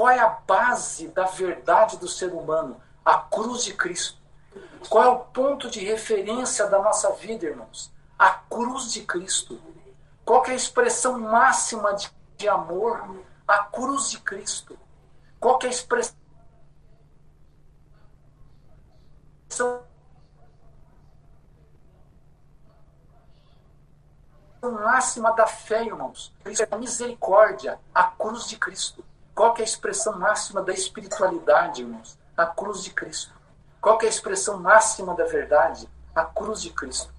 Qual 0.00 0.08
é 0.08 0.18
a 0.18 0.30
base 0.30 1.08
da 1.08 1.26
verdade 1.26 1.98
do 1.98 2.08
ser 2.08 2.32
humano? 2.32 2.80
A 3.04 3.18
cruz 3.18 3.64
de 3.64 3.74
Cristo. 3.74 4.18
Qual 4.88 5.04
é 5.04 5.08
o 5.10 5.18
ponto 5.18 5.68
de 5.68 5.80
referência 5.80 6.66
da 6.68 6.80
nossa 6.80 7.12
vida, 7.12 7.44
irmãos? 7.44 7.92
A 8.18 8.30
cruz 8.30 8.94
de 8.94 9.02
Cristo. 9.02 9.60
Qual 10.24 10.42
é 10.46 10.52
a 10.52 10.54
expressão 10.54 11.20
máxima 11.20 11.92
de, 11.92 12.10
de 12.38 12.48
amor? 12.48 13.14
A 13.46 13.58
cruz 13.64 14.08
de 14.08 14.18
Cristo. 14.20 14.74
Qual 15.38 15.58
é 15.64 15.66
a 15.66 15.68
expressão 15.68 16.16
máxima 24.62 25.34
da 25.34 25.46
fé, 25.46 25.84
irmãos. 25.84 26.32
Isso 26.46 26.62
é 26.62 26.68
a 26.70 26.78
misericórdia, 26.78 27.78
a 27.94 28.04
cruz 28.04 28.48
de 28.48 28.56
Cristo. 28.56 29.04
Qual 29.40 29.56
é 29.56 29.62
a 29.62 29.64
expressão 29.64 30.18
máxima 30.18 30.60
da 30.60 30.70
espiritualidade, 30.70 31.80
irmãos? 31.80 32.18
A 32.36 32.44
cruz 32.44 32.84
de 32.84 32.90
Cristo. 32.90 33.32
Qual 33.80 33.98
é 34.02 34.04
a 34.04 34.08
expressão 34.10 34.60
máxima 34.60 35.14
da 35.14 35.24
verdade? 35.24 35.88
A 36.14 36.26
cruz 36.26 36.60
de 36.60 36.68
Cristo. 36.68 37.10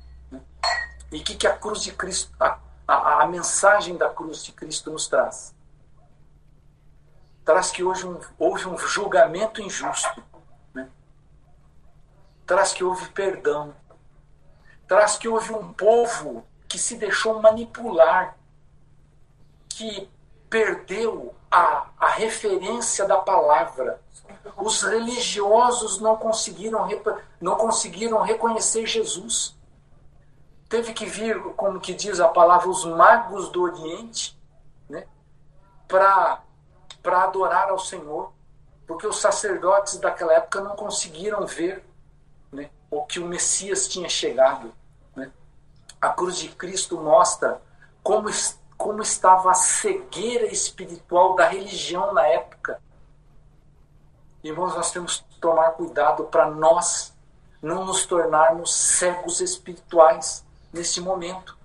E 1.11 1.17
o 1.17 1.23
que, 1.23 1.33
que 1.33 1.47
a 1.47 1.57
cruz 1.57 1.81
de 1.81 1.91
Cristo, 1.91 2.31
a, 2.39 2.59
a, 2.87 3.23
a, 3.23 3.27
mensagem 3.27 3.97
da 3.97 4.07
cruz 4.07 4.43
de 4.43 4.51
Cristo 4.51 4.91
nos 4.91 5.07
traz? 5.07 5.55
Traz 7.43 7.71
que 7.71 7.83
hoje 7.83 8.05
um, 8.05 8.19
houve 8.37 8.67
um 8.67 8.77
julgamento 8.77 9.59
injusto. 9.59 10.23
Né? 10.75 10.87
Traz 12.45 12.71
que 12.71 12.83
houve 12.83 13.09
perdão. 13.09 13.73
Traz 14.87 15.17
que 15.17 15.27
houve 15.27 15.53
um 15.53 15.73
povo 15.73 16.45
que 16.67 16.77
se 16.77 16.97
deixou 16.97 17.41
manipular, 17.41 18.37
que 19.67 20.07
perdeu 20.51 21.35
a, 21.51 21.87
a 21.99 22.07
referência 22.07 23.05
da 23.05 23.17
palavra. 23.17 24.01
Os 24.57 24.81
religiosos 24.81 25.99
não 25.99 26.15
conseguiram, 26.15 26.87
não 27.39 27.55
conseguiram 27.57 28.21
reconhecer 28.21 28.85
Jesus. 28.85 29.55
Teve 30.69 30.93
que 30.93 31.05
vir, 31.05 31.37
como 31.55 31.81
que 31.81 31.93
diz 31.93 32.21
a 32.21 32.29
palavra, 32.29 32.69
os 32.69 32.85
magos 32.85 33.49
do 33.49 33.63
Oriente, 33.63 34.39
né, 34.89 35.05
para 35.87 36.41
adorar 37.05 37.69
ao 37.69 37.77
Senhor, 37.77 38.31
porque 38.87 39.05
os 39.05 39.19
sacerdotes 39.19 39.97
daquela 39.97 40.33
época 40.33 40.61
não 40.61 40.75
conseguiram 40.75 41.45
ver 41.45 41.83
né, 42.51 42.69
o 42.89 43.03
que 43.03 43.19
o 43.19 43.27
Messias 43.27 43.87
tinha 43.87 44.07
chegado. 44.07 44.73
A 45.99 46.09
cruz 46.09 46.37
de 46.37 46.49
Cristo 46.49 46.99
mostra 46.99 47.61
como, 48.01 48.27
como 48.81 49.01
estava 49.01 49.51
a 49.51 49.53
cegueira 49.53 50.47
espiritual 50.47 51.35
da 51.35 51.47
religião 51.47 52.13
na 52.13 52.25
época. 52.25 52.81
Irmãos, 54.43 54.75
nós 54.75 54.91
temos 54.91 55.23
que 55.29 55.39
tomar 55.39 55.71
cuidado 55.71 56.23
para 56.25 56.49
nós 56.49 57.13
não 57.61 57.85
nos 57.85 58.07
tornarmos 58.07 58.73
cegos 58.73 59.39
espirituais 59.39 60.43
nesse 60.73 60.99
momento. 60.99 61.55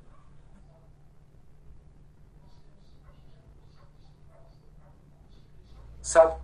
Sabe? 6.02 6.38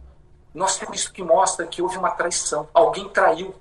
Nós 0.54 0.78
temos 0.78 1.00
isso 1.00 1.12
que 1.12 1.22
mostra 1.22 1.66
que 1.66 1.82
houve 1.82 1.98
uma 1.98 2.12
traição. 2.12 2.66
Alguém 2.72 3.08
traiu 3.10 3.54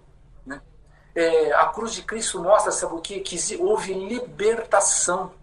é, 1.14 1.51
a 1.53 1.68
cruz 1.68 1.93
de 1.93 2.03
Cristo 2.03 2.41
mostra, 2.41 2.72
sabe 2.72 2.95
o 2.95 3.01
que? 3.01 3.20
Que 3.20 3.38
houve 3.57 3.93
libertação, 3.93 5.34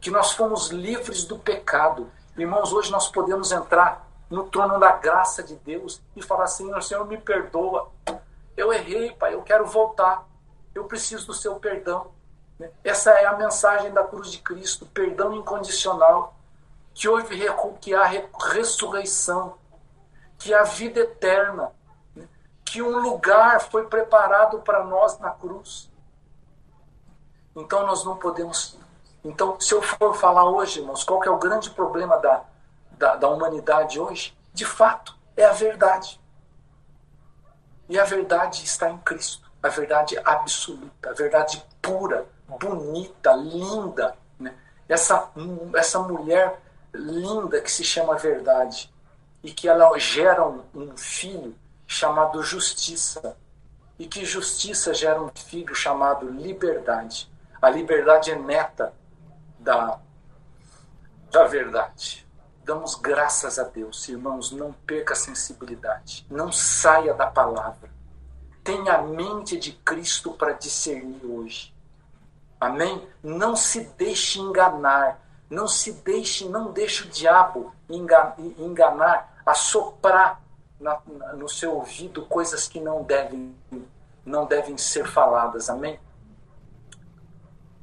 que 0.00 0.10
nós 0.10 0.32
fomos 0.32 0.68
livres 0.68 1.24
do 1.24 1.38
pecado. 1.38 2.10
Irmãos, 2.36 2.72
hoje 2.72 2.90
nós 2.90 3.08
podemos 3.08 3.52
entrar 3.52 4.06
no 4.28 4.44
trono 4.44 4.78
da 4.78 4.92
graça 4.92 5.42
de 5.42 5.56
Deus 5.56 6.00
e 6.14 6.22
falar 6.22 6.44
assim: 6.44 6.68
Senhor, 6.80 7.04
me 7.06 7.18
perdoa. 7.18 7.90
Eu 8.56 8.72
errei, 8.72 9.12
Pai, 9.12 9.34
eu 9.34 9.42
quero 9.42 9.66
voltar. 9.66 10.26
Eu 10.74 10.84
preciso 10.84 11.26
do 11.26 11.34
seu 11.34 11.56
perdão. 11.56 12.10
Essa 12.82 13.10
é 13.10 13.26
a 13.26 13.36
mensagem 13.36 13.92
da 13.92 14.04
cruz 14.04 14.30
de 14.30 14.38
Cristo, 14.38 14.86
perdão 14.86 15.34
incondicional, 15.34 16.34
que 16.94 17.06
houve 17.06 17.38
que 17.80 17.94
há 17.94 18.06
ressurreição, 18.52 19.58
que 20.38 20.54
há 20.54 20.62
vida 20.62 21.00
eterna, 21.00 21.72
que 22.64 22.80
um 22.80 22.98
lugar 22.98 23.60
foi 23.60 23.86
preparado 23.86 24.60
para 24.60 24.82
nós 24.84 25.18
na 25.18 25.30
cruz. 25.30 25.90
Então 27.54 27.86
nós 27.86 28.04
não 28.04 28.16
podemos. 28.16 28.78
Então, 29.26 29.60
se 29.60 29.74
eu 29.74 29.82
for 29.82 30.14
falar 30.14 30.48
hoje, 30.48 30.78
irmãos, 30.78 31.02
qual 31.02 31.22
é 31.24 31.28
o 31.28 31.38
grande 31.38 31.70
problema 31.70 32.16
da, 32.18 32.44
da, 32.92 33.16
da 33.16 33.28
humanidade 33.28 33.98
hoje? 33.98 34.36
De 34.54 34.64
fato, 34.64 35.16
é 35.36 35.44
a 35.44 35.52
verdade. 35.52 36.20
E 37.88 37.98
a 37.98 38.04
verdade 38.04 38.64
está 38.64 38.88
em 38.88 38.98
Cristo. 38.98 39.50
A 39.60 39.68
verdade 39.68 40.16
absoluta, 40.24 41.10
a 41.10 41.12
verdade 41.12 41.60
pura, 41.82 42.24
bonita, 42.46 43.32
linda. 43.32 44.16
Né? 44.38 44.54
Essa, 44.88 45.28
essa 45.74 45.98
mulher 45.98 46.60
linda 46.94 47.60
que 47.60 47.70
se 47.70 47.82
chama 47.82 48.16
verdade 48.16 48.94
e 49.42 49.50
que 49.50 49.68
ela 49.68 49.98
gera 49.98 50.46
um, 50.46 50.62
um 50.72 50.96
filho 50.96 51.56
chamado 51.84 52.44
justiça 52.44 53.36
e 53.98 54.06
que 54.06 54.24
justiça 54.24 54.94
gera 54.94 55.20
um 55.20 55.30
filho 55.34 55.74
chamado 55.74 56.30
liberdade. 56.30 57.28
A 57.60 57.68
liberdade 57.68 58.30
é 58.30 58.36
neta 58.36 58.92
da, 59.66 59.98
da 61.32 61.44
verdade. 61.44 62.24
Damos 62.64 62.94
graças 62.94 63.58
a 63.58 63.64
Deus, 63.64 64.08
irmãos, 64.08 64.52
não 64.52 64.72
perca 64.72 65.12
a 65.12 65.16
sensibilidade, 65.16 66.24
não 66.30 66.52
saia 66.52 67.12
da 67.12 67.26
palavra. 67.26 67.90
Tenha 68.62 68.94
a 68.94 69.02
mente 69.02 69.58
de 69.58 69.72
Cristo 69.72 70.32
para 70.32 70.52
discernir 70.52 71.24
hoje. 71.24 71.74
Amém? 72.60 73.06
Não 73.22 73.54
se 73.56 73.80
deixe 73.96 74.40
enganar, 74.40 75.20
não 75.50 75.68
se 75.68 75.92
deixe, 75.92 76.48
não 76.48 76.72
deixe 76.72 77.04
o 77.04 77.08
diabo 77.08 77.74
enganar, 77.88 79.42
assoprar 79.44 80.40
na, 80.80 81.00
no 81.36 81.48
seu 81.48 81.74
ouvido 81.74 82.24
coisas 82.26 82.66
que 82.68 82.80
não 82.80 83.02
devem, 83.02 83.54
não 84.24 84.46
devem 84.46 84.78
ser 84.78 85.06
faladas. 85.06 85.68
Amém? 85.68 86.00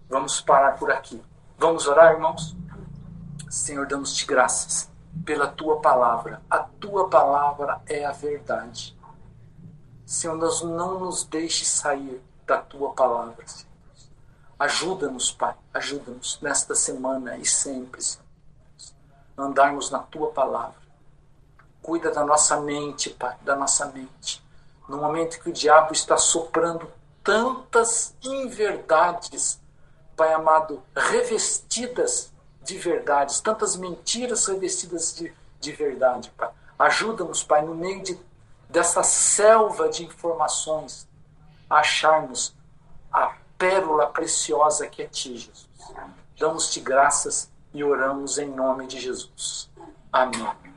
Vamos 0.10 0.42
parar 0.42 0.78
por 0.78 0.92
aqui. 0.92 1.22
Vamos 1.64 1.88
orar, 1.88 2.12
irmãos? 2.12 2.58
Senhor, 3.50 3.88
damos-te 3.88 4.26
graças 4.26 4.92
pela 5.24 5.48
tua 5.48 5.80
palavra. 5.80 6.42
A 6.50 6.58
tua 6.60 7.08
palavra 7.08 7.82
é 7.88 8.04
a 8.04 8.12
verdade. 8.12 8.94
Senhor, 10.06 10.36
nós 10.36 10.62
não 10.62 11.00
nos 11.00 11.24
deixe 11.24 11.64
sair 11.64 12.22
da 12.46 12.58
tua 12.58 12.92
palavra. 12.92 13.46
Ajuda-nos, 14.60 15.32
Pai, 15.32 15.56
ajuda-nos 15.74 16.38
nesta 16.42 16.76
semana 16.76 17.38
e 17.38 17.46
sempre, 17.46 18.02
Senhor. 18.02 18.26
Andarmos 19.38 19.90
na 19.90 20.00
tua 20.00 20.32
palavra. 20.32 20.82
Cuida 21.82 22.12
da 22.12 22.26
nossa 22.26 22.60
mente, 22.60 23.10
Pai, 23.10 23.38
da 23.42 23.56
nossa 23.56 23.86
mente. 23.86 24.46
No 24.90 24.98
momento 24.98 25.40
que 25.40 25.50
o 25.50 25.54
diabo 25.54 25.94
está 25.94 26.18
soprando 26.18 26.92
tantas 27.24 28.14
inverdades, 28.22 29.63
Pai 30.16 30.34
amado, 30.34 30.82
revestidas 30.96 32.32
de 32.62 32.78
verdades, 32.78 33.42
tantas 33.42 33.76
mentiras 33.76 34.46
revestidas 34.46 35.16
de, 35.16 35.34
de 35.60 35.72
verdade, 35.72 36.32
Pai. 36.38 36.50
Ajuda-nos, 36.78 37.44
Pai, 37.44 37.62
no 37.62 37.76
meio 37.76 38.02
de, 38.04 38.20
dessa 38.70 39.04
selva 39.04 39.90
de 39.90 40.06
informações, 40.06 41.08
a 41.70 41.80
acharmos 41.80 42.56
a 43.12 43.36
pérola 43.58 44.08
preciosa 44.08 44.88
que 44.88 45.02
é 45.02 45.08
Ti, 45.08 45.38
Jesus. 45.38 45.70
Damos-te 46.38 46.80
graças 46.80 47.50
e 47.74 47.84
oramos 47.84 48.38
em 48.38 48.50
nome 48.50 48.88
de 48.88 49.00
Jesus. 49.00 49.70
Amém. 50.12 50.73